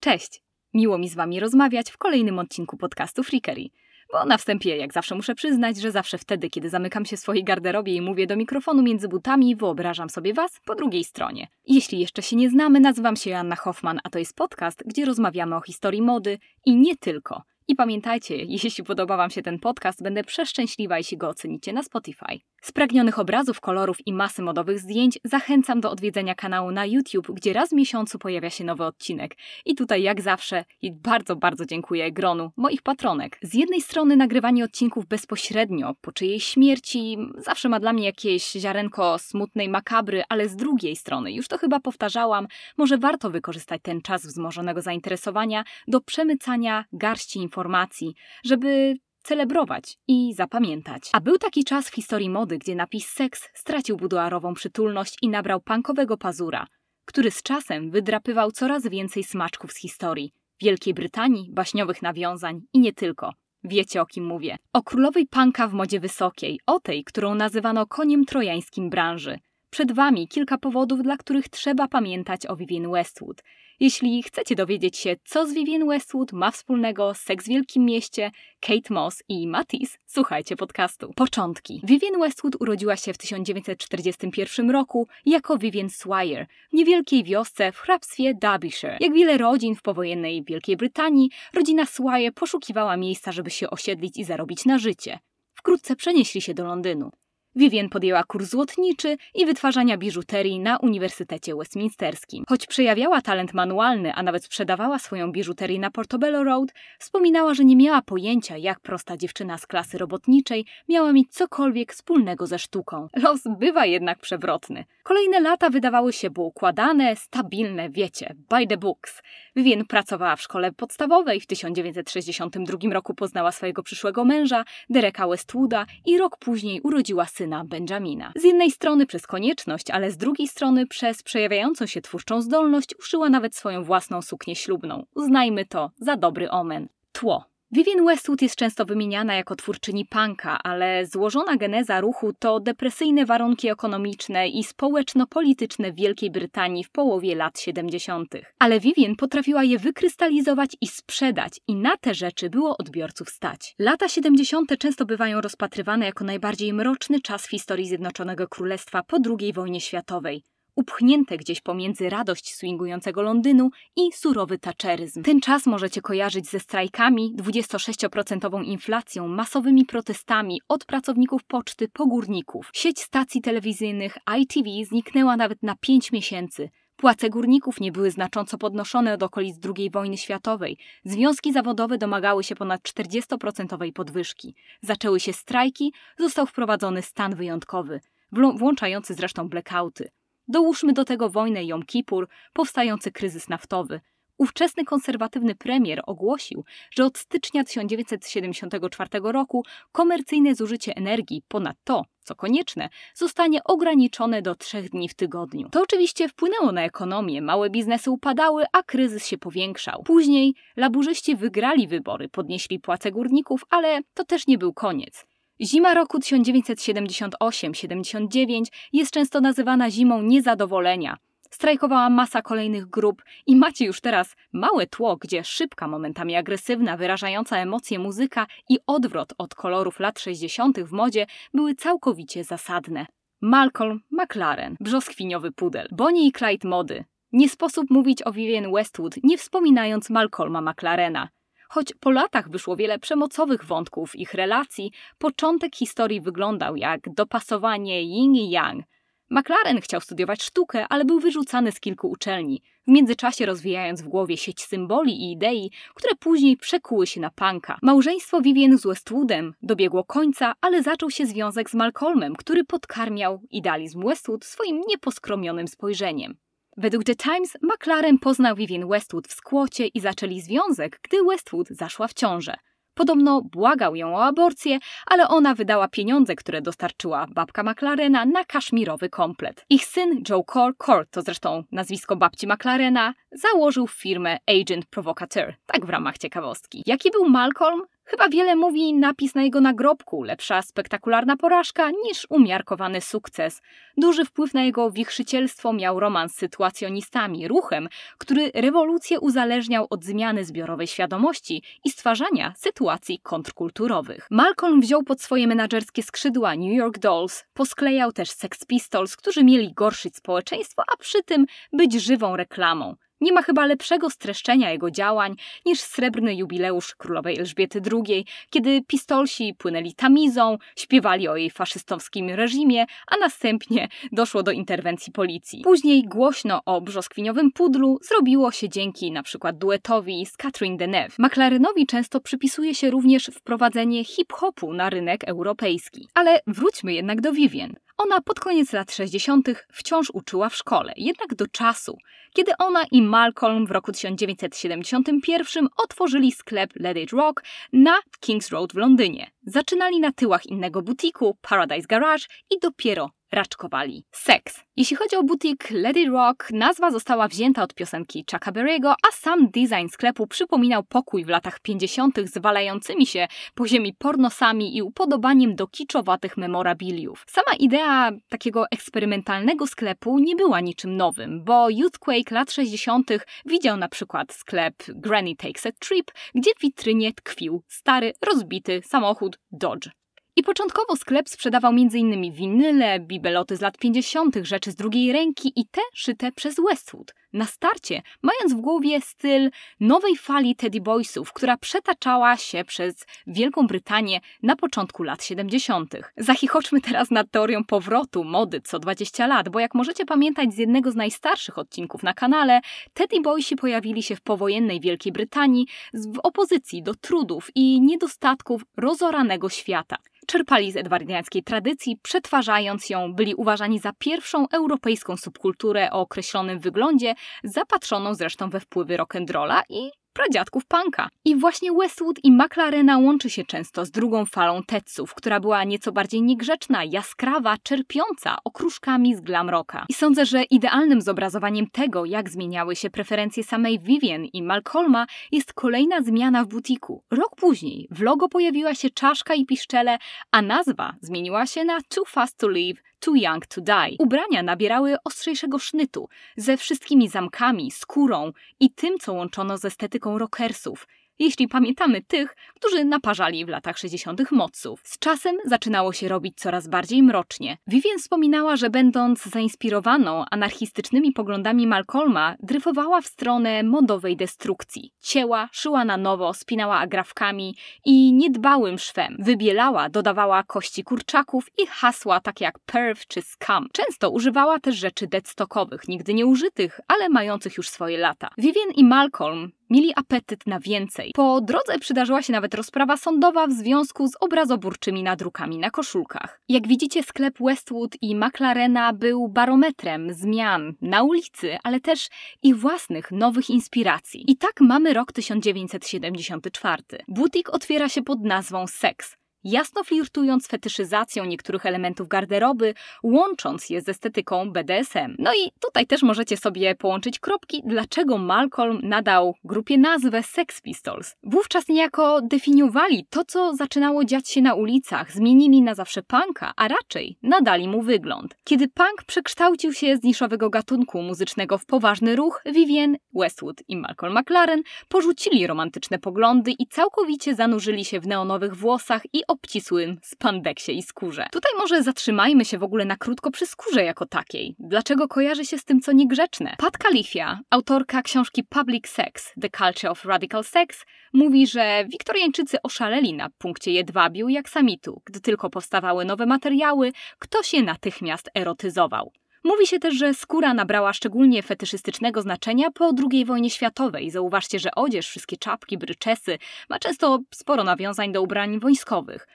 Cześć! 0.00 0.42
Miło 0.74 0.98
mi 0.98 1.08
z 1.08 1.14
Wami 1.14 1.40
rozmawiać 1.40 1.90
w 1.90 1.98
kolejnym 1.98 2.38
odcinku 2.38 2.76
podcastu 2.76 3.22
Freakery. 3.22 3.64
Bo 4.12 4.24
na 4.24 4.38
wstępie, 4.38 4.76
jak 4.76 4.92
zawsze 4.92 5.14
muszę 5.14 5.34
przyznać, 5.34 5.76
że 5.76 5.90
zawsze 5.90 6.18
wtedy, 6.18 6.50
kiedy 6.50 6.68
zamykam 6.68 7.04
się 7.04 7.16
w 7.16 7.20
swojej 7.20 7.44
garderobie 7.44 7.94
i 7.94 8.00
mówię 8.00 8.26
do 8.26 8.36
mikrofonu 8.36 8.82
między 8.82 9.08
butami, 9.08 9.56
wyobrażam 9.56 10.10
sobie 10.10 10.34
Was 10.34 10.60
po 10.64 10.74
drugiej 10.74 11.04
stronie. 11.04 11.48
Jeśli 11.66 11.98
jeszcze 11.98 12.22
się 12.22 12.36
nie 12.36 12.50
znamy, 12.50 12.80
nazywam 12.80 13.16
się 13.16 13.30
Joanna 13.30 13.56
Hoffman, 13.56 14.00
a 14.04 14.10
to 14.10 14.18
jest 14.18 14.36
podcast, 14.36 14.82
gdzie 14.86 15.04
rozmawiamy 15.04 15.56
o 15.56 15.60
historii 15.60 16.02
mody 16.02 16.38
i 16.66 16.76
nie 16.76 16.96
tylko. 16.96 17.42
I 17.68 17.74
pamiętajcie, 17.74 18.36
jeśli 18.36 18.84
podoba 18.84 19.16
Wam 19.16 19.30
się 19.30 19.42
ten 19.42 19.58
podcast, 19.58 20.02
będę 20.02 20.24
przeszczęśliwa, 20.24 20.98
jeśli 20.98 21.16
go 21.16 21.28
ocenicie 21.28 21.72
na 21.72 21.82
Spotify. 21.82 22.40
Spragnionych 22.60 23.18
obrazów, 23.18 23.60
kolorów 23.60 24.06
i 24.06 24.12
masy 24.12 24.42
modowych 24.42 24.78
zdjęć 24.78 25.18
zachęcam 25.24 25.80
do 25.80 25.90
odwiedzenia 25.90 26.34
kanału 26.34 26.70
na 26.70 26.86
YouTube, 26.86 27.30
gdzie 27.30 27.52
raz 27.52 27.70
w 27.70 27.72
miesiącu 27.72 28.18
pojawia 28.18 28.50
się 28.50 28.64
nowy 28.64 28.84
odcinek. 28.84 29.36
I 29.64 29.74
tutaj, 29.74 30.02
jak 30.02 30.20
zawsze, 30.20 30.64
bardzo, 30.92 31.36
bardzo 31.36 31.66
dziękuję 31.66 32.12
gronu 32.12 32.50
moich 32.56 32.82
patronek. 32.82 33.38
Z 33.42 33.54
jednej 33.54 33.80
strony 33.80 34.16
nagrywanie 34.16 34.64
odcinków 34.64 35.06
bezpośrednio 35.06 35.94
po 36.00 36.12
czyjej 36.12 36.40
śmierci 36.40 37.18
zawsze 37.38 37.68
ma 37.68 37.80
dla 37.80 37.92
mnie 37.92 38.04
jakieś 38.04 38.52
ziarenko 38.52 39.18
smutnej 39.18 39.68
makabry, 39.68 40.22
ale 40.28 40.48
z 40.48 40.56
drugiej 40.56 40.96
strony, 40.96 41.32
już 41.32 41.48
to 41.48 41.58
chyba 41.58 41.80
powtarzałam, 41.80 42.46
może 42.78 42.98
warto 42.98 43.30
wykorzystać 43.30 43.80
ten 43.82 44.02
czas 44.02 44.26
wzmożonego 44.26 44.82
zainteresowania 44.82 45.64
do 45.88 46.00
przemycania 46.00 46.84
garści 46.92 47.38
informacji, 47.38 48.14
żeby 48.44 48.96
celebrować 49.22 49.98
i 50.08 50.34
zapamiętać. 50.34 51.10
A 51.12 51.20
był 51.20 51.38
taki 51.38 51.64
czas 51.64 51.88
w 51.88 51.94
historii 51.94 52.30
mody, 52.30 52.58
gdzie 52.58 52.74
napis 52.74 53.08
seks 53.08 53.48
stracił 53.54 53.96
buduarową 53.96 54.54
przytulność 54.54 55.16
i 55.22 55.28
nabrał 55.28 55.60
punkowego 55.60 56.16
pazura, 56.16 56.66
który 57.04 57.30
z 57.30 57.42
czasem 57.42 57.90
wydrapywał 57.90 58.52
coraz 58.52 58.86
więcej 58.86 59.24
smaczków 59.24 59.72
z 59.72 59.78
historii 59.78 60.32
Wielkiej 60.60 60.94
Brytanii, 60.94 61.50
baśniowych 61.52 62.02
nawiązań 62.02 62.60
i 62.72 62.80
nie 62.80 62.92
tylko. 62.92 63.32
Wiecie 63.64 64.00
o 64.02 64.06
kim 64.06 64.26
mówię. 64.26 64.56
O 64.72 64.82
królowej 64.82 65.26
punka 65.26 65.68
w 65.68 65.72
modzie 65.72 66.00
wysokiej, 66.00 66.60
o 66.66 66.80
tej, 66.80 67.04
którą 67.04 67.34
nazywano 67.34 67.86
koniem 67.86 68.24
trojańskim 68.24 68.90
branży. 68.90 69.38
Przed 69.70 69.92
wami 69.92 70.28
kilka 70.28 70.58
powodów, 70.58 71.02
dla 71.02 71.16
których 71.16 71.48
trzeba 71.48 71.88
pamiętać 71.88 72.46
o 72.46 72.56
Vivienne 72.56 72.90
Westwood– 72.92 73.42
jeśli 73.80 74.22
chcecie 74.22 74.54
dowiedzieć 74.54 74.96
się, 74.96 75.16
co 75.24 75.46
z 75.46 75.52
Vivienne 75.52 75.86
Westwood 75.86 76.32
ma 76.32 76.50
wspólnego 76.50 77.14
Seks 77.14 77.44
w 77.44 77.48
Wielkim 77.48 77.84
Mieście, 77.84 78.30
Kate 78.60 78.94
Moss 78.94 79.22
i 79.28 79.48
Matisse, 79.48 79.98
słuchajcie 80.06 80.56
podcastu. 80.56 81.12
Początki. 81.16 81.80
Vivienne 81.84 82.18
Westwood 82.18 82.56
urodziła 82.60 82.96
się 82.96 83.12
w 83.12 83.18
1941 83.18 84.70
roku 84.70 85.08
jako 85.26 85.58
Vivienne 85.58 85.90
Swire 85.90 86.46
w 86.70 86.72
niewielkiej 86.72 87.24
wiosce 87.24 87.72
w 87.72 87.78
hrabstwie 87.78 88.34
Derbyshire. 88.34 88.96
Jak 89.00 89.14
wiele 89.14 89.38
rodzin 89.38 89.74
w 89.74 89.82
powojennej 89.82 90.44
Wielkiej 90.44 90.76
Brytanii, 90.76 91.30
rodzina 91.54 91.86
Swire 91.86 92.32
poszukiwała 92.32 92.96
miejsca, 92.96 93.32
żeby 93.32 93.50
się 93.50 93.70
osiedlić 93.70 94.16
i 94.16 94.24
zarobić 94.24 94.64
na 94.64 94.78
życie. 94.78 95.18
Wkrótce 95.54 95.96
przenieśli 95.96 96.40
się 96.40 96.54
do 96.54 96.64
Londynu. 96.64 97.10
Vivien 97.56 97.88
podjęła 97.88 98.24
kurs 98.24 98.50
złotniczy 98.50 99.16
i 99.34 99.46
wytwarzania 99.46 99.98
biżuterii 99.98 100.60
na 100.60 100.76
Uniwersytecie 100.78 101.54
Westminsterskim. 101.56 102.44
Choć 102.48 102.66
przejawiała 102.66 103.22
talent 103.22 103.54
manualny, 103.54 104.14
a 104.14 104.22
nawet 104.22 104.44
sprzedawała 104.44 104.98
swoją 104.98 105.32
biżuterię 105.32 105.78
na 105.78 105.90
Portobello 105.90 106.44
Road, 106.44 106.68
wspominała, 106.98 107.54
że 107.54 107.64
nie 107.64 107.76
miała 107.76 108.02
pojęcia, 108.02 108.56
jak 108.56 108.80
prosta 108.80 109.16
dziewczyna 109.16 109.58
z 109.58 109.66
klasy 109.66 109.98
robotniczej 109.98 110.64
miała 110.88 111.12
mieć 111.12 111.32
cokolwiek 111.32 111.92
wspólnego 111.92 112.46
ze 112.46 112.58
sztuką. 112.58 113.06
Los 113.16 113.40
bywa 113.58 113.86
jednak 113.86 114.18
przewrotny. 114.18 114.84
Kolejne 115.02 115.40
lata 115.40 115.70
wydawały 115.70 116.12
się 116.12 116.30
poukładane, 116.30 117.16
stabilne, 117.16 117.90
wiecie, 117.90 118.34
by 118.50 118.66
the 118.66 118.76
books. 118.76 119.22
Vivien 119.60 119.84
pracowała 119.86 120.36
w 120.36 120.42
szkole 120.42 120.72
podstawowej, 120.72 121.40
w 121.40 121.46
1962 121.46 122.78
roku 122.92 123.14
poznała 123.14 123.52
swojego 123.52 123.82
przyszłego 123.82 124.24
męża, 124.24 124.64
Dereka 124.90 125.28
Westwooda 125.28 125.86
i 126.06 126.18
rok 126.18 126.38
później 126.38 126.80
urodziła 126.80 127.26
syna 127.26 127.64
Benjamina. 127.64 128.32
Z 128.36 128.44
jednej 128.44 128.70
strony 128.70 129.06
przez 129.06 129.26
konieczność, 129.26 129.90
ale 129.90 130.10
z 130.10 130.16
drugiej 130.16 130.48
strony 130.48 130.86
przez 130.86 131.22
przejawiającą 131.22 131.86
się 131.86 132.00
twórczą 132.00 132.42
zdolność 132.42 132.94
uszyła 132.98 133.28
nawet 133.28 133.56
swoją 133.56 133.84
własną 133.84 134.22
suknię 134.22 134.56
ślubną. 134.56 135.06
Uznajmy 135.14 135.66
to 135.66 135.90
za 135.98 136.16
dobry 136.16 136.50
omen. 136.50 136.88
Tło. 137.12 137.49
Vivienne 137.72 138.04
Westwood 138.04 138.42
jest 138.42 138.56
często 138.56 138.84
wymieniana 138.84 139.34
jako 139.34 139.56
twórczyni 139.56 140.04
punka, 140.04 140.58
ale 140.62 141.06
złożona 141.06 141.56
geneza 141.56 142.00
ruchu 142.00 142.32
to 142.38 142.60
depresyjne 142.60 143.26
warunki 143.26 143.68
ekonomiczne 143.68 144.48
i 144.48 144.64
społeczno-polityczne 144.64 145.92
Wielkiej 145.92 146.30
Brytanii 146.30 146.84
w 146.84 146.90
połowie 146.90 147.34
lat 147.34 147.60
70. 147.60 148.34
Ale 148.58 148.80
Vivienne 148.80 149.16
potrafiła 149.16 149.64
je 149.64 149.78
wykrystalizować 149.78 150.76
i 150.80 150.86
sprzedać 150.86 151.60
i 151.68 151.76
na 151.76 151.96
te 151.96 152.14
rzeczy 152.14 152.50
było 152.50 152.76
odbiorców 152.78 153.28
stać. 153.28 153.74
Lata 153.78 154.08
70. 154.08 154.78
często 154.78 155.04
bywają 155.06 155.40
rozpatrywane 155.40 156.06
jako 156.06 156.24
najbardziej 156.24 156.72
mroczny 156.72 157.20
czas 157.20 157.46
w 157.46 157.50
historii 157.50 157.88
Zjednoczonego 157.88 158.48
Królestwa 158.48 159.02
po 159.02 159.16
II 159.40 159.52
wojnie 159.52 159.80
światowej 159.80 160.42
upchnięte 160.74 161.36
gdzieś 161.36 161.60
pomiędzy 161.60 162.10
radość 162.10 162.54
swingującego 162.54 163.22
Londynu 163.22 163.70
i 163.96 164.12
surowy 164.12 164.58
taczeryzm. 164.58 165.22
Ten 165.22 165.40
czas 165.40 165.66
możecie 165.66 166.02
kojarzyć 166.02 166.46
ze 166.46 166.60
strajkami, 166.60 167.34
26% 167.36 168.64
inflacją, 168.64 169.28
masowymi 169.28 169.84
protestami 169.84 170.60
od 170.68 170.84
pracowników 170.84 171.44
poczty 171.44 171.88
po 171.88 172.06
górników. 172.06 172.70
Sieć 172.72 173.00
stacji 173.00 173.40
telewizyjnych 173.40 174.18
ITV 174.38 174.70
zniknęła 174.88 175.36
nawet 175.36 175.62
na 175.62 175.74
5 175.80 176.12
miesięcy. 176.12 176.70
Płace 177.00 177.30
górników 177.30 177.80
nie 177.80 177.92
były 177.92 178.10
znacząco 178.10 178.58
podnoszone 178.58 179.14
od 179.14 179.22
okolic 179.22 179.56
II 179.76 179.90
wojny 179.90 180.16
światowej. 180.16 180.78
Związki 181.04 181.52
zawodowe 181.52 181.98
domagały 181.98 182.44
się 182.44 182.54
ponad 182.54 182.80
40% 182.82 183.92
podwyżki. 183.92 184.54
Zaczęły 184.82 185.20
się 185.20 185.32
strajki, 185.32 185.92
został 186.18 186.46
wprowadzony 186.46 187.02
stan 187.02 187.34
wyjątkowy, 187.34 188.00
włączający 188.32 189.14
zresztą 189.14 189.48
blackouty. 189.48 190.10
Dołóżmy 190.50 190.92
do 190.92 191.04
tego 191.04 191.30
wojnę 191.30 191.64
Jom 191.64 191.82
Kippur, 191.82 192.28
powstający 192.52 193.12
kryzys 193.12 193.48
naftowy. 193.48 194.00
Ówczesny 194.38 194.84
konserwatywny 194.84 195.54
premier 195.54 196.02
ogłosił, 196.06 196.64
że 196.90 197.04
od 197.04 197.18
stycznia 197.18 197.64
1974 197.64 199.10
roku 199.22 199.64
komercyjne 199.92 200.54
zużycie 200.54 200.96
energii 200.96 201.42
ponad 201.48 201.76
to, 201.84 202.04
co 202.24 202.34
konieczne, 202.34 202.88
zostanie 203.14 203.64
ograniczone 203.64 204.42
do 204.42 204.54
trzech 204.54 204.90
dni 204.90 205.08
w 205.08 205.14
tygodniu. 205.14 205.68
To 205.68 205.82
oczywiście 205.82 206.28
wpłynęło 206.28 206.72
na 206.72 206.82
ekonomię, 206.82 207.42
małe 207.42 207.70
biznesy 207.70 208.10
upadały, 208.10 208.64
a 208.72 208.82
kryzys 208.82 209.26
się 209.26 209.38
powiększał. 209.38 210.02
Później 210.02 210.54
laburzyści 210.76 211.36
wygrali 211.36 211.88
wybory, 211.88 212.28
podnieśli 212.28 212.80
płace 212.80 213.10
górników, 213.10 213.64
ale 213.70 214.00
to 214.14 214.24
też 214.24 214.46
nie 214.46 214.58
był 214.58 214.72
koniec. 214.72 215.26
Zima 215.62 215.94
roku 215.94 216.18
1978-79 216.18 218.64
jest 218.92 219.12
często 219.12 219.40
nazywana 219.40 219.90
zimą 219.90 220.22
niezadowolenia. 220.22 221.16
Strajkowała 221.50 222.10
masa 222.10 222.42
kolejnych 222.42 222.86
grup 222.86 223.22
i 223.46 223.56
macie 223.56 223.84
już 223.84 224.00
teraz 224.00 224.36
małe 224.52 224.86
tło, 224.86 225.16
gdzie 225.16 225.44
szybka, 225.44 225.88
momentami 225.88 226.36
agresywna, 226.36 226.96
wyrażająca 226.96 227.58
emocje 227.58 227.98
muzyka 227.98 228.46
i 228.68 228.78
odwrot 228.86 229.32
od 229.38 229.54
kolorów 229.54 230.00
lat 230.00 230.18
60. 230.18 230.80
w 230.80 230.92
modzie 230.92 231.26
były 231.54 231.74
całkowicie 231.74 232.44
zasadne. 232.44 233.06
Malcolm 233.40 234.00
McLaren, 234.10 234.76
brzoskwiniowy 234.80 235.52
pudel, 235.52 235.88
Bonnie 235.92 236.26
i 236.26 236.32
Clyde 236.32 236.68
mody. 236.68 237.04
Nie 237.32 237.48
sposób 237.48 237.90
mówić 237.90 238.26
o 238.26 238.32
Vivienne 238.32 238.72
Westwood, 238.72 239.14
nie 239.22 239.38
wspominając 239.38 240.10
Malcolma 240.10 240.60
McLarena. 240.60 241.28
Choć 241.72 241.94
po 242.00 242.10
latach 242.10 242.50
wyszło 242.50 242.76
wiele 242.76 242.98
przemocowych 242.98 243.64
wątków 243.64 244.16
ich 244.16 244.34
relacji, 244.34 244.92
początek 245.18 245.76
historii 245.76 246.20
wyglądał 246.20 246.76
jak 246.76 247.14
dopasowanie 247.14 248.02
yin 248.02 248.34
i 248.34 248.50
yang. 248.50 248.84
McLaren 249.30 249.80
chciał 249.80 250.00
studiować 250.00 250.42
sztukę, 250.42 250.86
ale 250.88 251.04
był 251.04 251.20
wyrzucany 251.20 251.72
z 251.72 251.80
kilku 251.80 252.10
uczelni, 252.10 252.62
w 252.86 252.90
międzyczasie 252.90 253.46
rozwijając 253.46 254.02
w 254.02 254.08
głowie 254.08 254.36
sieć 254.36 254.62
symboli 254.62 255.12
i 255.12 255.32
idei, 255.32 255.70
które 255.94 256.14
później 256.14 256.56
przekuły 256.56 257.06
się 257.06 257.20
na 257.20 257.30
punka. 257.30 257.78
Małżeństwo 257.82 258.40
Vivien 258.40 258.78
z 258.78 258.86
Westwoodem 258.86 259.54
dobiegło 259.62 260.04
końca, 260.04 260.52
ale 260.60 260.82
zaczął 260.82 261.10
się 261.10 261.26
związek 261.26 261.70
z 261.70 261.74
Malcolmem, 261.74 262.36
który 262.36 262.64
podkarmiał 262.64 263.40
idealizm 263.50 264.04
Westwood 264.04 264.44
swoim 264.44 264.80
nieposkromionym 264.88 265.68
spojrzeniem. 265.68 266.36
Według 266.82 267.04
The 267.04 267.14
Times 267.14 267.58
McLaren 267.62 268.18
poznał 268.18 268.56
Vivienne 268.56 268.86
Westwood 268.86 269.28
w 269.28 269.32
skłocie 269.32 269.86
i 269.86 270.00
zaczęli 270.00 270.40
związek, 270.40 271.00
gdy 271.02 271.16
Westwood 271.24 271.68
zaszła 271.68 272.08
w 272.08 272.14
ciążę. 272.14 272.56
Podobno 272.94 273.42
błagał 273.42 273.96
ją 273.96 274.16
o 274.16 274.24
aborcję, 274.24 274.78
ale 275.06 275.28
ona 275.28 275.54
wydała 275.54 275.88
pieniądze, 275.88 276.36
które 276.36 276.62
dostarczyła 276.62 277.26
babka 277.34 277.62
McLarena 277.62 278.24
na 278.24 278.44
kaszmirowy 278.44 279.08
komplet. 279.08 279.64
Ich 279.70 279.84
syn 279.84 280.22
Joe 280.28 280.44
Core, 280.52 280.72
Core 280.86 281.06
to 281.10 281.22
zresztą 281.22 281.64
nazwisko 281.72 282.16
babci 282.16 282.46
McLarena, 282.46 283.14
założył 283.32 283.88
firmę 283.88 284.38
Agent 284.46 284.86
Provocateur, 284.86 285.54
tak 285.66 285.86
w 285.86 285.90
ramach 285.90 286.18
ciekawostki. 286.18 286.82
Jaki 286.86 287.10
był 287.10 287.28
Malcolm? 287.28 287.82
Chyba 288.10 288.28
wiele 288.28 288.56
mówi 288.56 288.94
napis 288.94 289.34
na 289.34 289.42
jego 289.42 289.60
nagrobku, 289.60 290.22
lepsza 290.22 290.62
spektakularna 290.62 291.36
porażka 291.36 291.90
niż 291.90 292.26
umiarkowany 292.30 293.00
sukces. 293.00 293.62
Duży 293.96 294.24
wpływ 294.24 294.54
na 294.54 294.64
jego 294.64 294.90
wichrzycielstwo 294.90 295.72
miał 295.72 296.00
romans 296.00 296.32
z 296.32 296.36
sytuacjonistami, 296.36 297.48
ruchem, 297.48 297.88
który 298.18 298.50
rewolucję 298.54 299.20
uzależniał 299.20 299.86
od 299.90 300.04
zmiany 300.04 300.44
zbiorowej 300.44 300.86
świadomości 300.86 301.62
i 301.84 301.90
stwarzania 301.90 302.52
sytuacji 302.56 303.20
kontrkulturowych. 303.22 304.26
Malcolm 304.30 304.80
wziął 304.80 305.02
pod 305.02 305.22
swoje 305.22 305.46
menadżerskie 305.46 306.02
skrzydła 306.02 306.54
New 306.54 306.76
York 306.76 306.98
Dolls, 306.98 307.44
posklejał 307.52 308.12
też 308.12 308.30
Sex 308.30 308.64
Pistols, 308.64 309.16
którzy 309.16 309.44
mieli 309.44 309.72
gorszyć 309.74 310.16
społeczeństwo, 310.16 310.82
a 310.94 310.96
przy 310.96 311.22
tym 311.22 311.46
być 311.72 311.92
żywą 311.92 312.36
reklamą. 312.36 312.96
Nie 313.20 313.32
ma 313.32 313.42
chyba 313.42 313.66
lepszego 313.66 314.10
streszczenia 314.10 314.70
jego 314.70 314.90
działań 314.90 315.36
niż 315.66 315.80
srebrny 315.80 316.34
jubileusz 316.34 316.94
królowej 316.94 317.38
Elżbiety 317.38 317.80
II, 317.92 318.24
kiedy 318.50 318.82
pistolsi 318.86 319.54
płynęli 319.58 319.94
tamizą, 319.94 320.58
śpiewali 320.76 321.28
o 321.28 321.36
jej 321.36 321.50
faszystowskim 321.50 322.30
reżimie, 322.30 322.86
a 323.06 323.16
następnie 323.16 323.88
doszło 324.12 324.42
do 324.42 324.50
interwencji 324.50 325.12
policji. 325.12 325.62
Później 325.64 326.04
głośno 326.04 326.60
o 326.64 326.80
brzoskwiniowym 326.80 327.52
pudlu 327.52 327.98
zrobiło 328.02 328.50
się 328.52 328.68
dzięki 328.68 329.06
np. 329.06 329.52
duetowi 329.52 330.26
z 330.26 330.36
Catherine 330.36 330.76
Deneuve. 330.76 331.18
McLarenowi 331.18 331.86
często 331.86 332.20
przypisuje 332.20 332.74
się 332.74 332.90
również 332.90 333.30
wprowadzenie 333.34 334.04
hip-hopu 334.04 334.72
na 334.72 334.90
rynek 334.90 335.24
europejski. 335.24 336.08
Ale 336.14 336.40
wróćmy 336.46 336.92
jednak 336.92 337.20
do 337.20 337.32
Vivien. 337.32 337.74
Ona 338.02 338.20
pod 338.20 338.40
koniec 338.40 338.72
lat 338.72 338.92
60. 338.92 339.48
wciąż 339.72 340.10
uczyła 340.10 340.48
w 340.48 340.56
szkole, 340.56 340.92
jednak 340.96 341.34
do 341.34 341.46
czasu, 341.46 341.98
kiedy 342.34 342.52
ona 342.58 342.84
i 342.90 343.02
Malcolm 343.02 343.66
w 343.66 343.70
roku 343.70 343.92
1971 343.92 345.68
otworzyli 345.76 346.32
sklep 346.32 346.70
Let 346.76 346.96
It 346.96 347.10
Rock 347.10 347.42
na 347.72 347.98
Kings 348.20 348.50
Road 348.50 348.72
w 348.72 348.76
Londynie. 348.76 349.30
Zaczynali 349.42 350.00
na 350.00 350.12
tyłach 350.12 350.46
innego 350.46 350.82
butiku, 350.82 351.36
Paradise 351.42 351.86
Garage, 351.86 352.24
i 352.50 352.58
dopiero 352.58 353.10
raczkowali. 353.32 354.04
Seks. 354.12 354.60
Jeśli 354.76 354.96
chodzi 354.96 355.16
o 355.16 355.22
butik 355.22 355.70
It 355.70 356.08
Rock, 356.12 356.50
nazwa 356.52 356.90
została 356.90 357.28
wzięta 357.28 357.62
od 357.62 357.74
piosenki 357.74 358.24
Chucka 358.30 358.52
Berry'ego, 358.52 358.94
a 359.08 359.12
sam 359.12 359.50
design 359.50 359.88
sklepu 359.92 360.26
przypominał 360.26 360.82
pokój 360.82 361.24
w 361.24 361.28
latach 361.28 361.60
50. 361.60 362.18
zwalającymi 362.24 363.06
się 363.06 363.28
po 363.54 363.68
ziemi 363.68 363.94
pornosami 363.98 364.76
i 364.76 364.82
upodobaniem 364.82 365.54
do 365.54 365.66
kiczowatych 365.66 366.36
memorabiliów. 366.36 367.24
Sama 367.28 367.56
idea 367.58 368.10
takiego 368.28 368.64
eksperymentalnego 368.70 369.66
sklepu 369.66 370.18
nie 370.18 370.36
była 370.36 370.60
niczym 370.60 370.96
nowym, 370.96 371.44
bo 371.44 371.70
Youthquake 371.70 372.30
lat 372.30 372.52
60. 372.52 373.10
widział 373.46 373.76
na 373.76 373.88
przykład 373.88 374.32
sklep 374.32 374.74
Granny 374.88 375.36
Takes 375.36 375.66
a 375.66 375.72
Trip, 375.72 376.10
gdzie 376.34 376.50
w 376.58 376.60
witrynie 376.60 377.12
tkwił 377.12 377.62
stary, 377.68 378.12
rozbity 378.26 378.82
samochód 378.84 379.38
Dodge. 379.52 379.99
I 380.40 380.42
początkowo 380.42 380.96
sklep 380.96 381.28
sprzedawał 381.28 381.72
m.in. 381.72 382.32
winyle, 382.32 383.00
bibeloty 383.00 383.56
z 383.56 383.60
lat 383.60 383.78
50., 383.78 384.36
rzeczy 384.42 384.70
z 384.70 384.74
drugiej 384.74 385.12
ręki 385.12 385.52
i 385.56 385.66
te 385.66 385.80
szyte 385.94 386.32
przez 386.32 386.54
Westwood. 386.68 387.14
Na 387.32 387.46
starcie, 387.46 388.02
mając 388.22 388.54
w 388.54 388.60
głowie 388.60 389.00
styl 389.00 389.50
nowej 389.80 390.16
fali 390.16 390.56
Teddy 390.56 390.80
Boysów, 390.80 391.32
która 391.32 391.56
przetaczała 391.56 392.36
się 392.36 392.64
przez 392.64 393.06
Wielką 393.26 393.66
Brytanię 393.66 394.20
na 394.42 394.56
początku 394.56 395.02
lat 395.02 395.24
70. 395.24 395.94
Zachichoczmy 396.16 396.80
teraz 396.80 397.10
nad 397.10 397.30
teorią 397.30 397.64
powrotu 397.64 398.24
mody 398.24 398.60
co 398.60 398.78
20 398.78 399.26
lat, 399.26 399.48
bo 399.48 399.60
jak 399.60 399.74
możecie 399.74 400.04
pamiętać 400.04 400.52
z 400.52 400.58
jednego 400.58 400.90
z 400.90 400.96
najstarszych 400.96 401.58
odcinków 401.58 402.02
na 402.02 402.14
kanale, 402.14 402.60
Teddy 402.94 403.20
Boysi 403.20 403.56
pojawili 403.56 404.02
się 404.02 404.16
w 404.16 404.20
powojennej 404.20 404.80
Wielkiej 404.80 405.12
Brytanii 405.12 405.66
w 405.94 406.18
opozycji 406.22 406.82
do 406.82 406.94
trudów 406.94 407.50
i 407.54 407.80
niedostatków 407.80 408.62
rozoranego 408.76 409.48
świata 409.48 409.96
czerpali 410.30 410.72
z 410.72 410.76
edwardiańskiej 410.76 411.42
tradycji, 411.42 411.98
przetwarzając 412.02 412.90
ją, 412.90 413.14
byli 413.14 413.34
uważani 413.34 413.78
za 413.78 413.92
pierwszą 413.98 414.48
europejską 414.48 415.16
subkulturę 415.16 415.90
o 415.90 416.00
określonym 416.00 416.58
wyglądzie, 416.58 417.14
zapatrzoną 417.44 418.14
zresztą 418.14 418.50
we 418.50 418.60
wpływy 418.60 418.96
rock'n'rolla 418.96 419.62
i 419.68 419.90
pradziadków 420.12 420.66
punka. 420.66 421.08
I 421.24 421.36
właśnie 421.36 421.72
Westwood 421.72 422.16
i 422.24 422.32
McLarena 422.32 422.98
łączy 422.98 423.30
się 423.30 423.44
często 423.44 423.84
z 423.84 423.90
drugą 423.90 424.26
falą 424.26 424.62
Tetsów, 424.66 425.14
która 425.14 425.40
była 425.40 425.64
nieco 425.64 425.92
bardziej 425.92 426.22
niegrzeczna, 426.22 426.84
jaskrawa, 426.84 427.56
czerpiąca 427.62 428.36
okruszkami 428.44 429.16
z 429.16 429.20
glam 429.20 429.50
rocka. 429.50 429.86
I 429.88 429.94
sądzę, 429.94 430.26
że 430.26 430.42
idealnym 430.42 431.02
zobrazowaniem 431.02 431.66
tego, 431.72 432.04
jak 432.04 432.30
zmieniały 432.30 432.76
się 432.76 432.90
preferencje 432.90 433.44
samej 433.44 433.78
Vivian 433.78 434.24
i 434.24 434.42
Malcolma, 434.42 435.06
jest 435.32 435.52
kolejna 435.52 436.02
zmiana 436.02 436.44
w 436.44 436.48
butiku. 436.48 437.04
Rok 437.10 437.36
później 437.36 437.88
w 437.90 438.02
logo 438.02 438.28
pojawiła 438.28 438.74
się 438.74 438.90
czaszka 438.90 439.34
i 439.34 439.46
piszczele, 439.46 439.98
a 440.32 440.42
nazwa 440.42 440.94
zmieniła 441.00 441.46
się 441.46 441.64
na 441.64 441.78
Too 441.88 442.04
Fast 442.04 442.38
to 442.38 442.48
Leave 442.48 442.82
Too 443.00 443.14
Young 443.16 443.46
to 443.46 443.60
Die. 443.60 443.96
Ubrania 443.98 444.42
nabierały 444.42 444.96
ostrzejszego 445.04 445.58
sznytu, 445.58 446.08
ze 446.36 446.56
wszystkimi 446.56 447.08
zamkami, 447.08 447.70
skórą 447.70 448.32
i 448.60 448.70
tym, 448.70 448.98
co 448.98 449.12
łączono 449.12 449.58
z 449.58 449.64
estetyką 449.64 450.18
rockersów 450.18 450.86
jeśli 451.20 451.48
pamiętamy 451.48 452.02
tych, 452.02 452.36
którzy 452.54 452.84
naparzali 452.84 453.44
w 453.44 453.48
latach 453.48 453.78
60. 453.78 454.30
moców. 454.30 454.80
Z 454.84 454.98
czasem 454.98 455.36
zaczynało 455.44 455.92
się 455.92 456.08
robić 456.08 456.38
coraz 456.38 456.68
bardziej 456.68 457.02
mrocznie. 457.02 457.58
Vivien 457.66 457.98
wspominała, 457.98 458.56
że 458.56 458.70
będąc 458.70 459.24
zainspirowaną 459.24 460.24
anarchistycznymi 460.30 461.12
poglądami 461.12 461.66
Malcolma, 461.66 462.36
dryfowała 462.42 463.00
w 463.00 463.06
stronę 463.06 463.62
modowej 463.62 464.16
destrukcji. 464.16 464.92
Cięła, 465.00 465.48
szyła 465.52 465.84
na 465.84 465.96
nowo, 465.96 466.34
spinała 466.34 466.78
agrafkami 466.78 467.56
i 467.84 468.12
niedbałym 468.12 468.78
szwem. 468.78 469.16
Wybielała, 469.18 469.88
dodawała 469.88 470.42
kości 470.42 470.84
kurczaków 470.84 471.50
i 471.58 471.66
hasła 471.66 472.20
takie 472.20 472.44
jak 472.44 472.58
perv 472.58 473.00
czy 473.08 473.22
scam. 473.22 473.66
Często 473.72 474.10
używała 474.10 474.60
też 474.60 474.76
rzeczy 474.76 475.06
deadstockowych, 475.06 475.88
nigdy 475.88 476.14
nie 476.14 476.26
użytych, 476.26 476.80
ale 476.88 477.08
mających 477.08 477.56
już 477.56 477.68
swoje 477.68 477.98
lata. 477.98 478.28
Vivien 478.38 478.70
i 478.76 478.84
Malcolm 478.84 479.52
mieli 479.70 479.92
apetyt 479.96 480.46
na 480.46 480.60
więcej. 480.60 481.12
Po 481.14 481.40
drodze 481.40 481.78
przydarzyła 481.78 482.22
się 482.22 482.32
nawet 482.32 482.54
rozprawa 482.54 482.96
sądowa 482.96 483.46
w 483.46 483.52
związku 483.52 484.08
z 484.08 484.12
obrazoburczymi 484.20 485.02
nadrukami 485.02 485.58
na 485.58 485.70
koszulkach. 485.70 486.40
Jak 486.48 486.68
widzicie, 486.68 487.02
sklep 487.02 487.34
Westwood 487.40 487.96
i 488.02 488.16
McLarena 488.16 488.92
był 488.92 489.28
barometrem 489.28 490.14
zmian 490.14 490.74
na 490.80 491.02
ulicy, 491.02 491.58
ale 491.62 491.80
też 491.80 492.08
ich 492.42 492.56
własnych 492.56 493.12
nowych 493.12 493.50
inspiracji. 493.50 494.24
I 494.30 494.36
tak 494.36 494.60
mamy 494.60 494.94
rok 494.94 495.12
1974. 495.12 496.82
Butik 497.08 497.50
otwiera 497.50 497.88
się 497.88 498.02
pod 498.02 498.24
nazwą 498.24 498.66
Sex 498.66 499.19
jasno 499.44 499.84
flirtując 499.84 500.46
fetyszyzacją 500.46 501.24
niektórych 501.24 501.66
elementów 501.66 502.08
garderoby, 502.08 502.74
łącząc 503.02 503.70
je 503.70 503.80
z 503.80 503.88
estetyką 503.88 504.50
BDSM. 504.52 505.16
No 505.18 505.32
i 505.32 505.50
tutaj 505.60 505.86
też 505.86 506.02
możecie 506.02 506.36
sobie 506.36 506.74
połączyć 506.74 507.18
kropki, 507.18 507.62
dlaczego 507.64 508.18
Malcolm 508.18 508.80
nadał 508.82 509.34
grupie 509.44 509.78
nazwę 509.78 510.22
Sex 510.22 510.60
Pistols. 510.60 511.16
Wówczas 511.22 511.68
niejako 511.68 512.20
definiowali 512.22 513.06
to, 513.10 513.24
co 513.24 513.56
zaczynało 513.56 514.04
dziać 514.04 514.28
się 514.28 514.42
na 514.42 514.54
ulicach, 514.54 515.12
zmienili 515.12 515.62
na 515.62 515.74
zawsze 515.74 516.02
punka, 516.02 516.52
a 516.56 516.68
raczej 516.68 517.18
nadali 517.22 517.68
mu 517.68 517.82
wygląd. 517.82 518.36
Kiedy 518.44 518.68
punk 518.68 519.04
przekształcił 519.06 519.72
się 519.72 519.96
z 519.96 520.02
niszowego 520.02 520.50
gatunku 520.50 521.02
muzycznego 521.02 521.58
w 521.58 521.66
poważny 521.66 522.16
ruch, 522.16 522.42
Vivienne 522.46 522.98
Westwood 523.14 523.62
i 523.68 523.76
Malcolm 523.76 524.18
McLaren 524.18 524.62
porzucili 524.88 525.46
romantyczne 525.46 525.98
poglądy 525.98 526.50
i 526.50 526.66
całkowicie 526.66 527.34
zanurzyli 527.34 527.84
się 527.84 528.00
w 528.00 528.06
neonowych 528.06 528.56
włosach 528.56 529.02
i 529.12 529.22
obcisłym 529.30 529.98
spandeksie 530.02 530.78
i 530.78 530.82
skórze. 530.82 531.26
Tutaj 531.32 531.52
może 531.58 531.82
zatrzymajmy 531.82 532.44
się 532.44 532.58
w 532.58 532.62
ogóle 532.62 532.84
na 532.84 532.96
krótko 532.96 533.30
przy 533.30 533.46
skórze 533.46 533.84
jako 533.84 534.06
takiej. 534.06 534.54
Dlaczego 534.58 535.08
kojarzy 535.08 535.44
się 535.44 535.58
z 535.58 535.64
tym, 535.64 535.80
co 535.80 535.92
niegrzeczne? 535.92 536.54
Pat 536.58 536.78
Califia, 536.78 537.40
autorka 537.50 538.02
książki 538.02 538.44
Public 538.44 538.88
Sex, 538.88 539.32
The 539.40 539.50
Culture 539.50 539.90
of 539.90 540.04
Radical 540.04 540.44
Sex, 540.44 540.84
mówi, 541.12 541.46
że 541.46 541.84
Wiktoriańczycy 541.88 542.62
oszaleli 542.62 543.14
na 543.14 543.30
punkcie 543.38 543.72
jedwabiu 543.72 544.28
jak 544.28 544.48
samitu. 544.48 545.02
Gdy 545.04 545.20
tylko 545.20 545.50
powstawały 545.50 546.04
nowe 546.04 546.26
materiały, 546.26 546.92
ktoś 547.18 547.54
je 547.54 547.62
natychmiast 547.62 548.30
erotyzował. 548.34 549.12
Mówi 549.44 549.66
się 549.66 549.78
też, 549.78 549.94
że 549.94 550.14
skóra 550.14 550.54
nabrała 550.54 550.92
szczególnie 550.92 551.42
fetyszystycznego 551.42 552.22
znaczenia 552.22 552.70
po 552.70 552.90
II 553.12 553.24
wojnie 553.24 553.50
światowej. 553.50 554.10
Zauważcie, 554.10 554.58
że 554.58 554.74
odzież, 554.74 555.08
wszystkie 555.08 555.36
czapki, 555.36 555.78
bryczesy 555.78 556.38
ma 556.68 556.78
często 556.78 557.18
sporo 557.34 557.64
nawiązań 557.64 558.12
do 558.12 558.22
ubrań 558.22 558.60
wojskowych. 558.60 559.26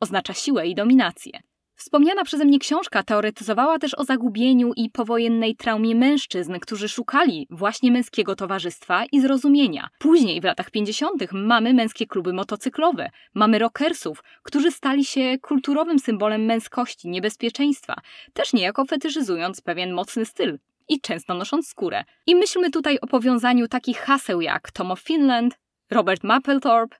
Oznacza 0.00 0.34
siłę 0.34 0.66
i 0.66 0.74
dominację. 0.74 1.40
Wspomniana 1.78 2.24
przeze 2.24 2.44
mnie 2.44 2.58
książka 2.58 3.02
teoretyzowała 3.02 3.78
też 3.78 3.98
o 3.98 4.04
zagubieniu 4.04 4.72
i 4.76 4.90
powojennej 4.90 5.56
traumie 5.56 5.94
mężczyzn, 5.94 6.58
którzy 6.60 6.88
szukali 6.88 7.46
właśnie 7.50 7.92
męskiego 7.92 8.36
towarzystwa 8.36 9.04
i 9.12 9.20
zrozumienia. 9.20 9.88
Później, 9.98 10.40
w 10.40 10.44
latach 10.44 10.70
50., 10.70 11.32
mamy 11.32 11.74
męskie 11.74 12.06
kluby 12.06 12.32
motocyklowe, 12.32 13.10
mamy 13.34 13.58
rockersów, 13.58 14.22
którzy 14.42 14.70
stali 14.70 15.04
się 15.04 15.38
kulturowym 15.42 15.98
symbolem 15.98 16.44
męskości, 16.44 17.08
niebezpieczeństwa, 17.08 17.94
też 18.32 18.52
niejako 18.52 18.84
fetyszyzując 18.84 19.60
pewien 19.60 19.92
mocny 19.92 20.24
styl 20.24 20.58
i 20.88 21.00
często 21.00 21.34
nosząc 21.34 21.68
skórę. 21.68 22.04
I 22.26 22.36
myślmy 22.36 22.70
tutaj 22.70 22.98
o 23.00 23.06
powiązaniu 23.06 23.68
takich 23.68 23.98
haseł 23.98 24.40
jak 24.40 24.70
Tom 24.70 24.90
of 24.90 25.00
Finland, 25.00 25.58
Robert 25.90 26.24
Mapplethorpe, 26.24 26.96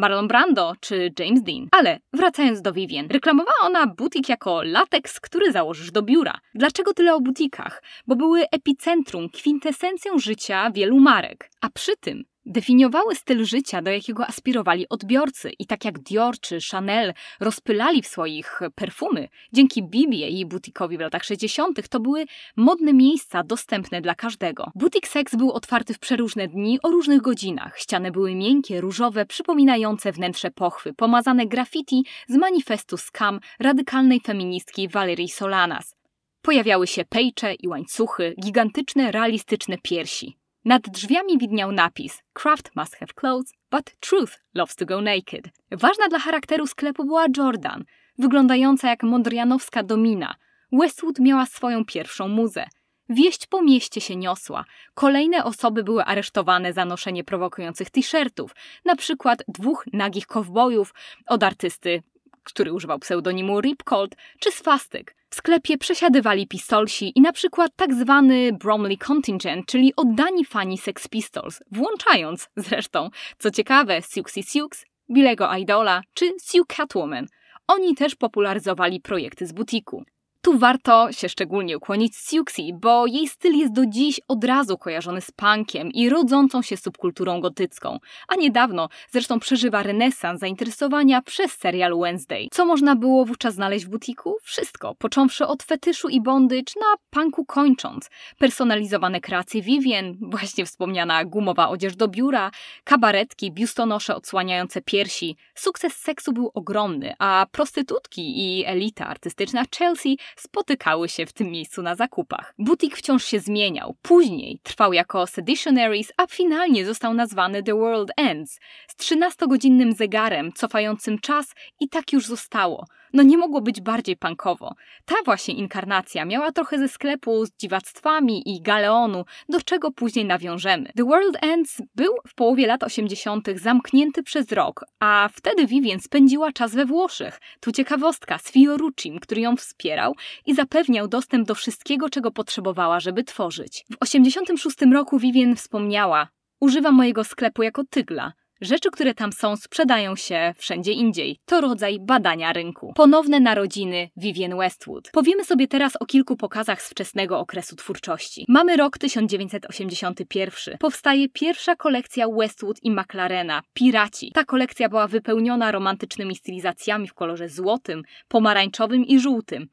Marlon 0.00 0.28
Brando 0.28 0.72
czy 0.80 1.12
James 1.18 1.42
Dean. 1.42 1.68
Ale 1.70 1.98
wracając 2.12 2.62
do 2.62 2.72
Vivien, 2.72 3.08
reklamowała 3.10 3.56
ona 3.62 3.86
butik 3.86 4.28
jako 4.28 4.62
lateks, 4.62 5.20
który 5.20 5.52
założysz 5.52 5.90
do 5.90 6.02
biura. 6.02 6.38
Dlaczego 6.54 6.94
tyle 6.94 7.14
o 7.14 7.20
butikach? 7.20 7.82
Bo 8.06 8.16
były 8.16 8.44
epicentrum, 8.52 9.28
kwintesencją 9.28 10.18
życia 10.18 10.70
wielu 10.70 11.00
marek. 11.00 11.50
A 11.60 11.70
przy 11.70 11.96
tym 11.96 12.24
definiowały 12.46 13.14
styl 13.14 13.44
życia, 13.44 13.82
do 13.82 13.90
jakiego 13.90 14.26
aspirowali 14.26 14.88
odbiorcy 14.88 15.50
i 15.58 15.66
tak 15.66 15.84
jak 15.84 15.98
Dior 15.98 16.40
czy 16.40 16.58
Chanel 16.70 17.14
rozpylali 17.40 18.02
w 18.02 18.06
swoich 18.06 18.60
perfumy, 18.74 19.28
dzięki 19.52 19.82
Bibie 19.82 20.28
i 20.28 20.46
butikowi 20.46 20.96
w 20.96 21.00
latach 21.00 21.24
60. 21.24 21.88
to 21.88 22.00
były 22.00 22.24
modne 22.56 22.92
miejsca 22.92 23.42
dostępne 23.42 24.00
dla 24.00 24.14
każdego. 24.14 24.70
Butik 24.74 25.08
Sex 25.08 25.36
był 25.36 25.50
otwarty 25.52 25.94
w 25.94 25.98
przeróżne 25.98 26.48
dni 26.48 26.78
o 26.82 26.90
różnych 26.90 27.20
godzinach. 27.20 27.78
Ściany 27.78 28.10
były 28.10 28.34
miękkie, 28.34 28.80
różowe, 28.80 29.26
przypominające 29.26 30.12
wnętrze 30.12 30.50
pochwy, 30.50 30.94
pomazane 30.94 31.46
graffiti 31.46 32.04
z 32.28 32.36
manifestu 32.36 32.96
Scam 32.96 33.40
radykalnej 33.60 34.20
feministki 34.20 34.88
Valerie 34.88 35.28
Solanas. 35.28 35.96
Pojawiały 36.42 36.86
się 36.86 37.04
pejcze 37.04 37.54
i 37.54 37.68
łańcuchy, 37.68 38.34
gigantyczne, 38.42 39.12
realistyczne 39.12 39.78
piersi. 39.82 40.39
Nad 40.64 40.82
drzwiami 40.82 41.38
widniał 41.38 41.72
napis 41.72 42.22
Craft 42.32 42.76
must 42.76 42.96
have 42.96 43.12
clothes, 43.14 43.52
but 43.70 44.00
truth 44.00 44.40
loves 44.54 44.76
to 44.76 44.86
go 44.86 45.00
naked. 45.00 45.48
Ważna 45.70 46.08
dla 46.08 46.18
charakteru 46.18 46.66
sklepu 46.66 47.04
była 47.04 47.26
Jordan, 47.36 47.84
wyglądająca 48.18 48.88
jak 48.88 49.02
mondrianowska 49.02 49.82
domina. 49.82 50.34
Westwood 50.72 51.18
miała 51.18 51.46
swoją 51.46 51.84
pierwszą 51.84 52.28
muzę. 52.28 52.66
Wieść 53.08 53.46
po 53.46 53.62
mieście 53.62 54.00
się 54.00 54.16
niosła. 54.16 54.64
Kolejne 54.94 55.44
osoby 55.44 55.84
były 55.84 56.04
aresztowane 56.04 56.72
za 56.72 56.84
noszenie 56.84 57.24
prowokujących 57.24 57.90
t-shirtów, 57.90 58.54
na 58.84 58.96
przykład 58.96 59.42
dwóch 59.48 59.84
nagich 59.92 60.26
kowbojów 60.26 60.94
od 61.26 61.42
artysty, 61.42 62.02
który 62.44 62.72
używał 62.72 62.98
pseudonimu 62.98 63.60
Ripcold, 63.60 64.16
czy 64.40 64.52
Swastik. 64.52 65.14
W 65.30 65.36
sklepie 65.36 65.78
przesiadywali 65.78 66.46
pistolsi 66.46 67.12
i 67.14 67.20
na 67.20 67.32
przykład 67.32 67.72
tak 67.76 67.94
zwany 67.94 68.52
Bromley 68.52 68.98
Contingent, 68.98 69.66
czyli 69.66 69.92
oddani 69.96 70.44
fani 70.44 70.78
Sex 70.78 71.08
Pistols, 71.08 71.62
włączając 71.72 72.48
zresztą, 72.56 73.10
co 73.38 73.50
ciekawe, 73.50 74.02
Siouxsie 74.02 74.42
Sioux, 74.42 74.84
Billego 75.10 75.56
Idola 75.56 76.02
czy 76.14 76.32
Sue 76.40 76.64
Catwoman. 76.68 77.26
Oni 77.66 77.94
też 77.94 78.14
popularyzowali 78.14 79.00
projekty 79.00 79.46
z 79.46 79.52
butiku. 79.52 80.04
Tu 80.42 80.58
warto 80.58 81.12
się 81.12 81.28
szczególnie 81.28 81.76
ukłonić 81.76 82.16
Siuxi, 82.16 82.72
bo 82.74 83.06
jej 83.06 83.28
styl 83.28 83.52
jest 83.52 83.72
do 83.72 83.86
dziś 83.86 84.20
od 84.28 84.44
razu 84.44 84.78
kojarzony 84.78 85.20
z 85.20 85.30
punkiem 85.30 85.90
i 85.92 86.08
rodzącą 86.08 86.62
się 86.62 86.76
subkulturą 86.76 87.40
gotycką, 87.40 87.98
a 88.28 88.34
niedawno 88.34 88.88
zresztą 89.10 89.40
przeżywa 89.40 89.82
renesans 89.82 90.40
zainteresowania 90.40 91.22
przez 91.22 91.52
serial 91.52 91.98
Wednesday. 91.98 92.48
Co 92.52 92.66
można 92.66 92.96
było 92.96 93.24
wówczas 93.24 93.54
znaleźć 93.54 93.86
w 93.86 93.88
butiku? 93.88 94.36
Wszystko, 94.42 94.94
począwszy 94.94 95.46
od 95.46 95.62
fetyszu 95.62 96.08
i 96.08 96.20
bondage 96.20 96.72
na 96.80 96.96
punku 97.10 97.44
kończąc. 97.44 98.10
Personalizowane 98.38 99.20
kreacje 99.20 99.62
Vivien, 99.62 100.16
właśnie 100.34 100.66
wspomniana 100.66 101.24
gumowa 101.24 101.68
odzież 101.68 101.96
do 101.96 102.08
biura, 102.08 102.50
kabaretki, 102.84 103.52
biustonosze 103.52 104.16
odsłaniające 104.16 104.82
piersi. 104.82 105.36
Sukces 105.54 105.96
seksu 105.96 106.32
był 106.32 106.50
ogromny, 106.54 107.14
a 107.18 107.46
prostytutki 107.52 108.38
i 108.38 108.64
elita 108.66 109.06
artystyczna 109.06 109.64
Chelsea 109.78 110.16
spotykały 110.36 111.08
się 111.08 111.26
w 111.26 111.32
tym 111.32 111.50
miejscu 111.50 111.82
na 111.82 111.94
zakupach. 111.94 112.54
Butik 112.58 112.96
wciąż 112.96 113.24
się 113.24 113.40
zmieniał. 113.40 113.96
Później 114.02 114.60
trwał 114.62 114.92
jako 114.92 115.26
Seditionaries, 115.26 116.12
a 116.16 116.26
finalnie 116.26 116.86
został 116.86 117.14
nazwany 117.14 117.62
The 117.62 117.74
World 117.74 118.10
Ends 118.16 118.60
z 118.88 118.96
13-godzinnym 118.96 119.94
zegarem 119.94 120.52
cofającym 120.52 121.18
czas 121.18 121.54
i 121.80 121.88
tak 121.88 122.12
już 122.12 122.26
zostało. 122.26 122.86
No 123.12 123.22
nie 123.22 123.38
mogło 123.38 123.60
być 123.60 123.80
bardziej 123.80 124.16
punkowo. 124.16 124.74
Ta 125.04 125.14
właśnie 125.24 125.54
inkarnacja 125.54 126.24
miała 126.24 126.52
trochę 126.52 126.78
ze 126.78 126.88
sklepu 126.88 127.46
z 127.46 127.50
dziwactwami 127.56 128.56
i 128.56 128.62
galeonu, 128.62 129.24
do 129.48 129.60
czego 129.60 129.90
później 129.92 130.24
nawiążemy. 130.24 130.90
The 130.96 131.04
World 131.04 131.36
Ends 131.42 131.82
był 131.94 132.12
w 132.28 132.34
połowie 132.34 132.66
lat 132.66 132.82
80. 132.82 133.48
zamknięty 133.56 134.22
przez 134.22 134.52
rok, 134.52 134.84
a 135.00 135.28
wtedy 135.32 135.66
Vivien 135.66 136.00
spędziła 136.00 136.52
czas 136.52 136.74
we 136.74 136.86
Włoszech. 136.86 137.40
Tu 137.60 137.72
ciekawostka 137.72 138.38
z 138.38 138.52
Fioruccim, 138.52 139.18
który 139.18 139.40
ją 139.40 139.56
wspierał 139.56 140.14
i 140.46 140.54
zapewniał 140.54 141.08
dostęp 141.08 141.48
do 141.48 141.54
wszystkiego, 141.54 142.10
czego 142.10 142.30
potrzebowała, 142.30 143.00
żeby 143.00 143.24
tworzyć. 143.24 143.84
W 143.90 143.96
86 144.00 144.76
roku 144.92 145.18
Vivien 145.18 145.56
wspomniała: 145.56 146.28
Używam 146.60 146.94
mojego 146.94 147.24
sklepu 147.24 147.62
jako 147.62 147.82
tygla. 147.90 148.32
Rzeczy, 148.60 148.90
które 148.90 149.14
tam 149.14 149.32
są, 149.32 149.56
sprzedają 149.56 150.16
się 150.16 150.54
wszędzie 150.56 150.92
indziej. 150.92 151.38
To 151.44 151.60
rodzaj 151.60 151.98
badania 152.00 152.52
rynku. 152.52 152.92
Ponowne 152.96 153.40
narodziny 153.40 154.08
Vivienne 154.16 154.56
Westwood. 154.56 155.10
Powiemy 155.12 155.44
sobie 155.44 155.68
teraz 155.68 155.96
o 155.96 156.06
kilku 156.06 156.36
pokazach 156.36 156.82
z 156.82 156.90
wczesnego 156.90 157.38
okresu 157.38 157.76
twórczości. 157.76 158.44
Mamy 158.48 158.76
rok 158.76 158.98
1981. 158.98 160.78
Powstaje 160.78 161.28
pierwsza 161.28 161.76
kolekcja 161.76 162.26
Westwood 162.28 162.76
i 162.82 162.90
McLarena, 162.90 163.62
Piraci. 163.74 164.32
Ta 164.34 164.44
kolekcja 164.44 164.88
była 164.88 165.06
wypełniona 165.06 165.72
romantycznymi 165.72 166.36
stylizacjami 166.36 167.08
w 167.08 167.14
kolorze 167.14 167.48
złotym, 167.48 168.02
pomarańczowym 168.28 169.04
i 169.04 169.20
żółtym. 169.20 169.68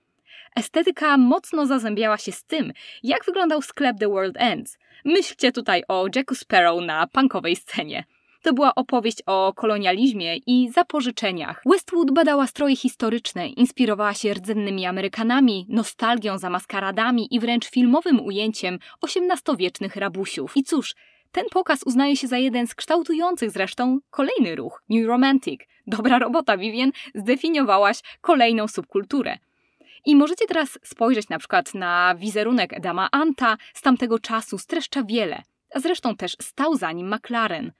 Estetyka 0.55 1.17
mocno 1.17 1.65
zazębiała 1.65 2.17
się 2.17 2.31
z 2.31 2.43
tym, 2.43 2.73
jak 3.03 3.25
wyglądał 3.25 3.61
sklep 3.61 3.97
The 3.99 4.07
World 4.07 4.35
Ends. 4.37 4.77
Myślcie 5.05 5.51
tutaj 5.51 5.83
o 5.87 6.05
Jacku 6.15 6.35
Sparrow 6.35 6.81
na 6.85 7.07
punkowej 7.07 7.55
scenie. 7.55 8.03
To 8.41 8.53
była 8.53 8.75
opowieść 8.75 9.17
o 9.25 9.53
kolonializmie 9.55 10.37
i 10.37 10.69
zapożyczeniach. 10.71 11.61
Westwood 11.65 12.11
badała 12.11 12.47
stroje 12.47 12.75
historyczne, 12.75 13.47
inspirowała 13.47 14.13
się 14.13 14.33
rdzennymi 14.33 14.85
Amerykanami, 14.85 15.65
nostalgią 15.69 16.37
za 16.37 16.49
maskaradami 16.49 17.35
i 17.35 17.39
wręcz 17.39 17.69
filmowym 17.69 18.19
ujęciem 18.25 18.79
XVIII-wiecznych 19.03 19.95
rabusiów. 19.95 20.57
I 20.57 20.63
cóż, 20.63 20.95
ten 21.31 21.45
pokaz 21.51 21.83
uznaje 21.83 22.15
się 22.15 22.27
za 22.27 22.37
jeden 22.37 22.67
z 22.67 22.75
kształtujących 22.75 23.51
zresztą 23.51 23.99
kolejny 24.09 24.55
ruch 24.55 24.83
New 24.89 25.07
Romantic. 25.07 25.61
Dobra 25.87 26.19
robota, 26.19 26.57
Vivien, 26.57 26.91
zdefiniowałaś 27.15 27.99
kolejną 28.21 28.67
subkulturę. 28.67 29.37
I 30.05 30.15
możecie 30.15 30.45
teraz 30.45 30.79
spojrzeć 30.83 31.29
na 31.29 31.39
przykład 31.39 31.73
na 31.73 32.15
wizerunek 32.15 32.73
Edama 32.73 33.07
Anta 33.11 33.57
z 33.73 33.81
tamtego 33.81 34.19
czasu, 34.19 34.57
streszcza 34.57 35.03
wiele. 35.03 35.43
A 35.75 35.79
zresztą 35.79 36.15
też 36.15 36.35
stał 36.41 36.75
za 36.75 36.91
nim 36.91 37.15
McLaren. 37.15 37.71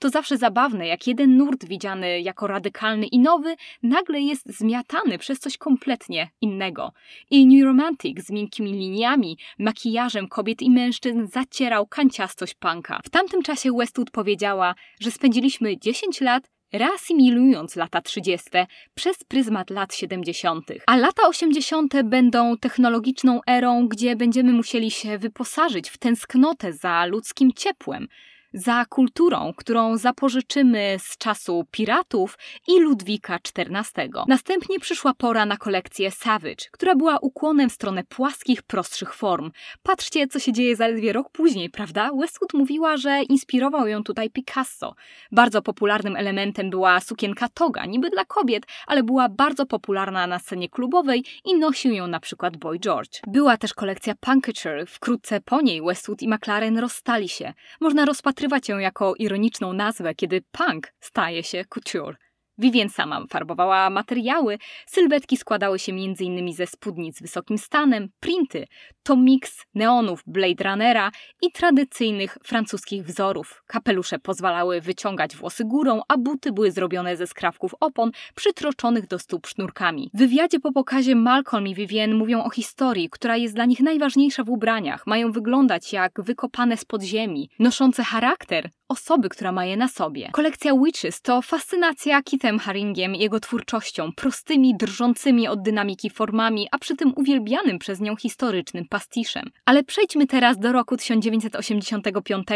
To 0.00 0.08
zawsze 0.08 0.36
zabawne, 0.36 0.86
jak 0.86 1.06
jeden 1.06 1.36
nurt 1.36 1.64
widziany 1.64 2.20
jako 2.20 2.46
radykalny 2.46 3.06
i 3.06 3.18
nowy, 3.18 3.56
nagle 3.82 4.20
jest 4.20 4.58
zmiatany 4.58 5.18
przez 5.18 5.38
coś 5.38 5.58
kompletnie 5.58 6.30
innego. 6.40 6.92
I 7.30 7.46
New 7.46 7.64
Romantic 7.64 8.26
z 8.26 8.30
miękkimi 8.30 8.72
liniami, 8.72 9.38
makijażem 9.58 10.28
kobiet 10.28 10.62
i 10.62 10.70
mężczyzn 10.70 11.26
zacierał 11.26 11.86
kanciastość 11.86 12.54
punka. 12.54 13.00
W 13.04 13.10
tamtym 13.10 13.42
czasie 13.42 13.72
Westwood 13.72 14.10
powiedziała, 14.10 14.74
że 15.00 15.10
spędziliśmy 15.10 15.78
10 15.78 16.20
lat 16.20 16.50
reasymilując 16.72 17.76
lata 17.76 18.00
30. 18.00 18.50
przez 18.94 19.24
pryzmat 19.24 19.70
lat 19.70 19.94
70., 19.94 20.66
a 20.86 20.96
lata 20.96 21.22
80. 21.28 22.02
będą 22.04 22.56
technologiczną 22.56 23.40
erą, 23.46 23.88
gdzie 23.88 24.16
będziemy 24.16 24.52
musieli 24.52 24.90
się 24.90 25.18
wyposażyć 25.18 25.90
w 25.90 25.98
tęsknotę 25.98 26.72
za 26.72 27.06
ludzkim 27.06 27.52
ciepłem, 27.52 28.06
za 28.52 28.84
kulturą, 28.84 29.52
którą 29.56 29.96
zapożyczymy 29.96 30.96
z 30.98 31.16
czasu 31.16 31.66
piratów 31.70 32.38
i 32.68 32.80
Ludwika 32.80 33.34
XIV. 33.34 34.10
Następnie 34.28 34.80
przyszła 34.80 35.14
pora 35.14 35.46
na 35.46 35.56
kolekcję 35.56 36.10
Savage, 36.10 36.64
która 36.70 36.94
była 36.94 37.18
ukłonem 37.18 37.70
w 37.70 37.72
stronę 37.72 38.04
płaskich, 38.04 38.62
prostszych 38.62 39.14
form. 39.14 39.50
Patrzcie, 39.82 40.26
co 40.26 40.38
się 40.38 40.52
dzieje 40.52 40.76
zaledwie 40.76 41.12
rok 41.12 41.30
później, 41.32 41.70
prawda? 41.70 42.10
Westwood 42.20 42.54
mówiła, 42.54 42.96
że 42.96 43.22
inspirował 43.22 43.86
ją 43.86 44.04
tutaj 44.04 44.30
Picasso. 44.30 44.94
Bardzo 45.32 45.62
popularnym 45.62 46.16
elementem 46.16 46.70
była 46.70 47.00
sukienka 47.00 47.48
toga, 47.48 47.86
niby 47.86 48.10
dla 48.10 48.24
kobiet, 48.24 48.66
ale 48.86 49.02
była 49.02 49.28
bardzo 49.28 49.66
popularna 49.66 50.26
na 50.26 50.38
scenie 50.38 50.68
klubowej 50.68 51.24
i 51.44 51.54
nosił 51.54 51.92
ją 51.92 52.06
na 52.06 52.20
przykład 52.20 52.56
Boy 52.56 52.78
George. 52.78 53.20
Była 53.26 53.56
też 53.56 53.74
kolekcja 53.74 54.14
Punkature. 54.20 54.86
Wkrótce 54.86 55.40
po 55.40 55.60
niej 55.60 55.82
Westwood 55.82 56.22
i 56.22 56.28
McLaren 56.28 56.78
rozstali 56.78 57.28
się. 57.28 57.52
Można 57.80 58.04
rozpatrywać 58.04 58.39
rozpatrywać 58.40 58.68
ją 58.68 58.78
jako 58.78 59.14
ironiczną 59.18 59.72
nazwę, 59.72 60.14
kiedy 60.14 60.42
punk 60.52 60.92
staje 61.00 61.42
się 61.42 61.64
couture. 61.74 62.16
Vivien 62.60 62.88
sama 62.88 63.26
farbowała 63.28 63.90
materiały, 63.90 64.58
sylwetki 64.86 65.36
składały 65.36 65.78
się 65.78 65.92
m.in. 65.92 66.52
ze 66.52 66.66
spódnic 66.66 67.16
z 67.16 67.22
wysokim 67.22 67.58
stanem, 67.58 68.08
printy, 68.20 68.66
to 69.02 69.16
miks 69.16 69.66
neonów 69.74 70.22
Blade 70.26 70.64
Runnera 70.64 71.10
i 71.42 71.52
tradycyjnych 71.52 72.38
francuskich 72.44 73.04
wzorów. 73.04 73.62
Kapelusze 73.66 74.18
pozwalały 74.18 74.80
wyciągać 74.80 75.36
włosy 75.36 75.64
górą, 75.64 76.00
a 76.08 76.18
buty 76.18 76.52
były 76.52 76.70
zrobione 76.70 77.16
ze 77.16 77.26
skrawków 77.26 77.74
opon 77.80 78.10
przytroczonych 78.34 79.06
do 79.06 79.18
stóp 79.18 79.46
sznurkami. 79.46 80.10
W 80.14 80.18
wywiadzie 80.18 80.60
po 80.60 80.72
pokazie 80.72 81.14
Malcolm 81.14 81.66
i 81.66 81.74
Vivien 81.74 82.14
mówią 82.14 82.44
o 82.44 82.50
historii, 82.50 83.10
która 83.10 83.36
jest 83.36 83.54
dla 83.54 83.64
nich 83.64 83.80
najważniejsza 83.80 84.44
w 84.44 84.50
ubraniach. 84.50 85.06
Mają 85.06 85.32
wyglądać 85.32 85.92
jak 85.92 86.20
wykopane 86.22 86.76
z 86.76 86.84
podziemi, 86.84 87.50
noszące 87.58 88.04
charakter 88.04 88.70
osoby, 88.90 89.28
która 89.28 89.52
ma 89.52 89.64
je 89.64 89.76
na 89.76 89.88
sobie. 89.88 90.30
Kolekcja 90.32 90.72
Witches 90.84 91.22
to 91.22 91.42
fascynacja 91.42 92.22
Kithem 92.22 92.58
Haringiem 92.58 93.14
jego 93.14 93.40
twórczością, 93.40 94.12
prostymi, 94.16 94.76
drżącymi 94.76 95.48
od 95.48 95.62
dynamiki 95.62 96.10
formami, 96.10 96.68
a 96.70 96.78
przy 96.78 96.96
tym 96.96 97.12
uwielbianym 97.16 97.78
przez 97.78 98.00
nią 98.00 98.16
historycznym 98.16 98.84
pastiszem. 98.88 99.44
Ale 99.64 99.84
przejdźmy 99.84 100.26
teraz 100.26 100.58
do 100.58 100.72
roku 100.72 100.96
1985 100.96 102.46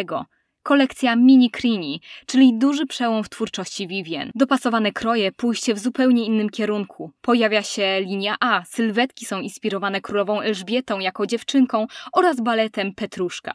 kolekcja 0.65 1.17
Mini 1.17 1.51
Crini, 1.51 2.01
czyli 2.27 2.59
duży 2.59 2.87
przełom 2.87 3.25
w 3.25 3.29
twórczości 3.29 3.89
Vivien. 3.89 4.31
Dopasowane 4.35 4.93
kroje, 4.93 5.33
pójście 5.33 5.75
w 5.75 5.79
zupełnie 5.79 6.25
innym 6.25 6.51
kierunku. 6.51 7.11
Pojawia 7.21 7.63
się 7.63 8.01
linia 8.01 8.37
A, 8.41 8.63
sylwetki 8.65 9.27
są 9.27 9.41
inspirowane 9.41 10.01
królową 10.01 10.41
Elżbietą 10.41 10.99
jako 10.99 11.27
dziewczynką 11.27 11.87
oraz 12.13 12.41
baletem 12.41 12.95
Petruszka. 12.95 13.53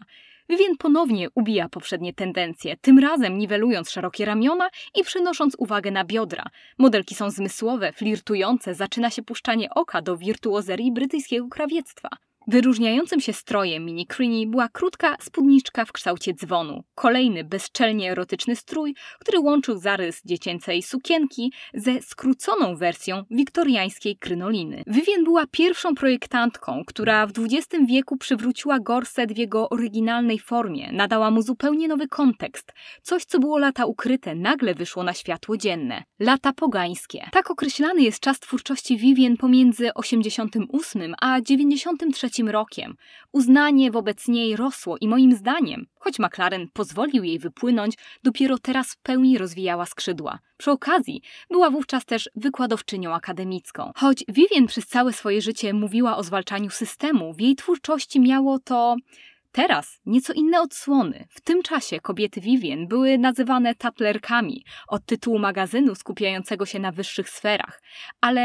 Vivien 0.50 0.78
ponownie 0.78 1.28
ubija 1.36 1.70
poprzednie 1.70 2.14
tendencje, 2.14 2.78
tym 2.82 3.00
razem 3.00 3.38
niwelując 3.38 3.90
szerokie 3.90 4.26
ramiona 4.26 4.70
i 4.96 5.04
przenosząc 5.04 5.56
uwagę 5.58 5.92
na 5.92 6.06
biodra. 6.06 6.44
Modelki 6.78 7.16
są 7.16 7.30
zmysłowe, 7.30 7.94
flirtujące, 7.94 8.76
zaczyna 8.76 9.10
się 9.10 9.24
puszczanie 9.24 9.70
oka 9.70 10.02
do 10.02 10.18
wirtuozerii 10.18 10.92
brytyjskiego 10.92 11.48
krawiectwa. 11.48 12.10
Wyróżniającym 12.48 13.22
się 13.22 13.34
strojem 13.34 13.86
Mini 13.86 14.08
Creenie 14.08 14.48
była 14.48 14.70
krótka 14.70 15.16
spódniczka 15.22 15.86
w 15.86 15.92
kształcie 15.92 16.34
dzwonu. 16.34 16.84
Kolejny 16.96 17.44
bezczelnie 17.44 18.12
erotyczny 18.12 18.56
strój, 18.56 18.96
który 19.20 19.40
łączył 19.40 19.78
zarys 19.78 20.22
dziecięcej 20.26 20.82
sukienki 20.82 21.54
ze 21.74 22.02
skróconą 22.02 22.76
wersją 22.76 23.24
wiktoriańskiej 23.32 24.18
krynoliny. 24.18 24.84
Vivien 24.88 25.24
była 25.24 25.46
pierwszą 25.52 25.96
projektantką, 25.96 26.84
która 26.88 27.28
w 27.28 27.32
XX 27.38 27.86
wieku 27.90 28.18
przywróciła 28.18 28.80
gorset 28.80 29.34
w 29.34 29.38
jego 29.38 29.70
oryginalnej 29.70 30.40
formie, 30.40 30.92
nadała 30.92 31.32
mu 31.32 31.42
zupełnie 31.42 31.88
nowy 31.88 32.08
kontekst. 32.08 32.74
Coś, 33.02 33.26
co 33.26 33.40
było 33.40 33.58
lata 33.58 33.86
ukryte, 33.86 34.36
nagle 34.36 34.76
wyszło 34.76 35.04
na 35.04 35.14
światło 35.14 35.58
dzienne. 35.58 36.04
Lata 36.20 36.54
pogańskie. 36.54 37.30
Tak 37.32 37.52
określany 37.52 38.02
jest 38.02 38.20
czas 38.20 38.40
twórczości 38.40 38.98
Vivien 38.98 39.38
pomiędzy 39.38 39.94
88 39.94 41.16
a 41.22 41.42
93 41.42 42.29
rokiem. 42.38 42.96
Uznanie 43.32 43.92
wobec 43.92 44.28
niej 44.28 44.56
rosło 44.56 44.98
i 45.02 45.08
moim 45.08 45.36
zdaniem, 45.36 45.86
choć 46.00 46.20
McLaren 46.20 46.68
pozwolił 46.74 47.24
jej 47.24 47.40
wypłynąć, 47.40 47.96
dopiero 48.24 48.58
teraz 48.58 48.94
w 48.94 48.98
pełni 49.02 49.38
rozwijała 49.38 49.86
skrzydła. 49.86 50.40
Przy 50.58 50.72
okazji 50.72 51.22
była 51.50 51.70
wówczas 51.70 52.06
też 52.06 52.30
wykładowczynią 52.36 53.14
akademicką. 53.14 53.92
Choć 53.96 54.24
Vivien 54.28 54.68
przez 54.68 54.88
całe 54.88 55.14
swoje 55.14 55.42
życie 55.42 55.74
mówiła 55.74 56.18
o 56.18 56.24
zwalczaniu 56.24 56.70
systemu, 56.70 57.34
w 57.34 57.42
jej 57.42 57.56
twórczości 57.56 58.20
miało 58.20 58.60
to 58.60 58.96
Teraz 59.52 60.00
nieco 60.06 60.34
inne 60.34 60.62
odsłony. 60.62 61.28
W 61.30 61.42
tym 61.42 61.64
czasie 61.64 62.00
kobiety 62.00 62.42
Vivien 62.42 62.88
były 62.88 63.18
nazywane 63.18 63.76
taplerkami 63.76 64.64
od 64.88 65.06
tytułu 65.06 65.40
magazynu 65.40 65.96
skupiającego 65.96 66.66
się 66.66 66.80
na 66.80 66.92
wyższych 66.92 67.30
sferach, 67.30 67.82
ale 68.22 68.42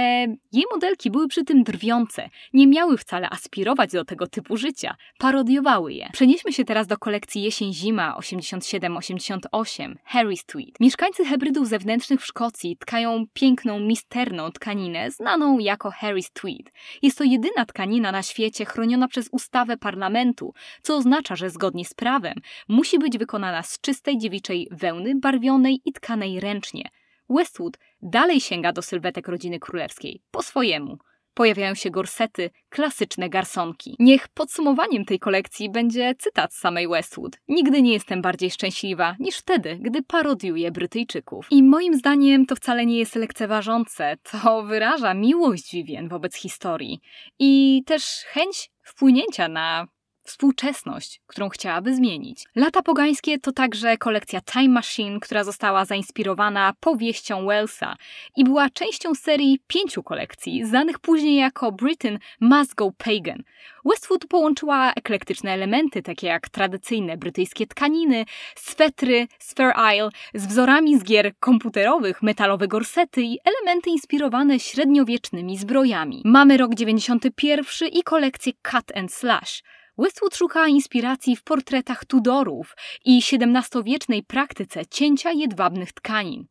jej 0.53 0.65
modelki 0.73 1.11
były 1.11 1.29
przy 1.29 1.45
tym 1.45 1.63
drwiące, 1.63 2.29
nie 2.53 2.67
miały 2.67 2.99
wcale 2.99 3.31
aspirować 3.31 3.93
do 3.93 4.05
tego 4.05 4.27
typu 4.27 4.57
życia, 4.57 4.97
parodiowały 5.19 5.93
je. 5.93 6.09
Przenieśmy 6.13 6.53
się 6.53 6.65
teraz 6.65 6.87
do 6.87 6.99
kolekcji 6.99 7.43
jesień-zima 7.43 8.17
87-88 8.19 9.95
Harry's 10.13 10.45
Tweed. 10.47 10.81
Mieszkańcy 10.81 11.25
hybrydów 11.25 11.69
zewnętrznych 11.69 12.21
w 12.21 12.27
Szkocji 12.27 12.77
tkają 12.77 13.25
piękną, 13.33 13.81
misterną 13.81 14.51
tkaninę 14.51 15.11
znaną 15.11 15.59
jako 15.59 15.91
Harry's 15.91 16.31
Tweed. 16.33 16.73
Jest 17.03 17.19
to 17.19 17.25
jedyna 17.25 17.67
tkanina 17.67 18.13
na 18.13 18.23
świecie 18.23 18.65
chroniona 18.65 19.09
przez 19.09 19.29
ustawę 19.33 19.77
parlamentu, 19.77 20.55
co 20.83 20.94
oznacza, 20.95 21.37
że 21.37 21.51
zgodnie 21.51 21.85
z 21.85 21.95
prawem 21.95 22.35
musi 22.69 22.99
być 22.99 23.19
wykonana 23.19 23.63
z 23.63 23.81
czystej 23.81 24.19
dziewiczej 24.19 24.69
wełny, 24.71 25.15
barwionej 25.21 25.81
i 25.85 25.93
tkanej 25.93 26.41
ręcznie. 26.41 26.89
Westwood 27.29 27.79
dalej 28.03 28.41
sięga 28.41 28.73
do 28.73 28.83
sylwetek 28.83 29.29
rodziny 29.29 29.59
królewskiej, 29.59 30.23
po 30.31 30.43
swojemu. 30.43 30.99
Pojawiają 31.35 31.75
się 31.75 31.91
gorsety, 31.91 32.51
klasyczne 32.69 33.29
garsonki. 33.29 33.97
Niech 33.99 34.29
podsumowaniem 34.29 35.05
tej 35.05 35.19
kolekcji 35.19 35.71
będzie 35.71 36.15
cytat 36.19 36.55
samej 36.55 36.89
Westwood. 36.89 37.37
Nigdy 37.49 37.83
nie 37.83 37.93
jestem 37.93 38.23
bardziej 38.23 38.51
szczęśliwa 38.51 39.17
niż 39.19 39.37
wtedy, 39.37 39.79
gdy 39.81 40.03
parodiuję 40.03 40.71
Brytyjczyków. 40.71 41.47
I 41.51 41.63
moim 41.63 41.95
zdaniem 41.95 42.47
to 42.47 42.57
wcale 42.57 42.87
nie 42.87 42.99
jest 42.99 43.15
lekceważące, 43.15 44.17
to 44.23 44.63
wyraża 44.63 45.15
miłość 45.15 45.73
Vivien 45.73 46.09
wobec 46.09 46.37
historii 46.37 47.01
i 47.39 47.83
też 47.87 48.05
chęć 48.27 48.71
wpłynięcia 48.83 49.49
na 49.49 49.87
współczesność, 50.25 51.21
którą 51.27 51.49
chciałaby 51.49 51.95
zmienić. 51.95 52.45
Lata 52.57 52.83
pogańskie 52.83 53.39
to 53.39 53.53
także 53.53 53.97
kolekcja 53.97 54.41
Time 54.41 54.69
Machine, 54.69 55.21
która 55.21 55.45
została 55.45 55.85
zainspirowana 55.85 56.73
powieścią 56.81 57.47
Wellsa 57.47 57.97
i 58.37 58.45
była 58.45 58.71
częścią 58.71 59.15
serii 59.15 59.61
pięciu 59.67 60.03
kolekcji, 60.03 60.65
znanych 60.67 60.99
później 60.99 61.37
jako 61.37 61.73
Britain 61.73 62.19
Must 62.41 62.75
Go 62.75 62.93
Pagan. 62.99 63.43
Westwood 63.85 64.27
połączyła 64.27 64.93
eklektyczne 64.93 65.53
elementy, 65.53 66.03
takie 66.03 66.27
jak 66.27 66.49
tradycyjne 66.49 67.17
brytyjskie 67.17 67.67
tkaniny, 67.67 68.25
swetry 68.55 69.27
z 69.39 69.55
Fair 69.55 69.75
Isle 69.95 70.09
z 70.35 70.47
wzorami 70.47 70.99
z 70.99 71.05
gier 71.05 71.33
komputerowych, 71.41 72.23
metalowe 72.23 72.69
gorsety 72.69 73.23
i 73.23 73.39
elementy 73.45 73.91
inspirowane 73.91 74.61
średniowiecznymi 74.61 75.59
zbrojami. 75.59 76.23
Mamy 76.25 76.57
rok 76.57 76.75
91 76.75 77.89
i 77.89 78.03
kolekcję 78.03 78.53
Cut 78.71 78.97
and 78.97 79.13
Slash. 79.13 79.63
Westwood 79.99 80.37
szuka 80.37 80.69
inspiracji 80.69 81.37
w 81.37 81.43
portretach 81.43 82.05
Tudorów 82.05 82.77
i 83.05 83.19
XVII-wiecznej 83.19 84.23
praktyce 84.23 84.87
cięcia 84.87 85.33
jedwabnych 85.33 85.93
tkanin. 85.93 86.47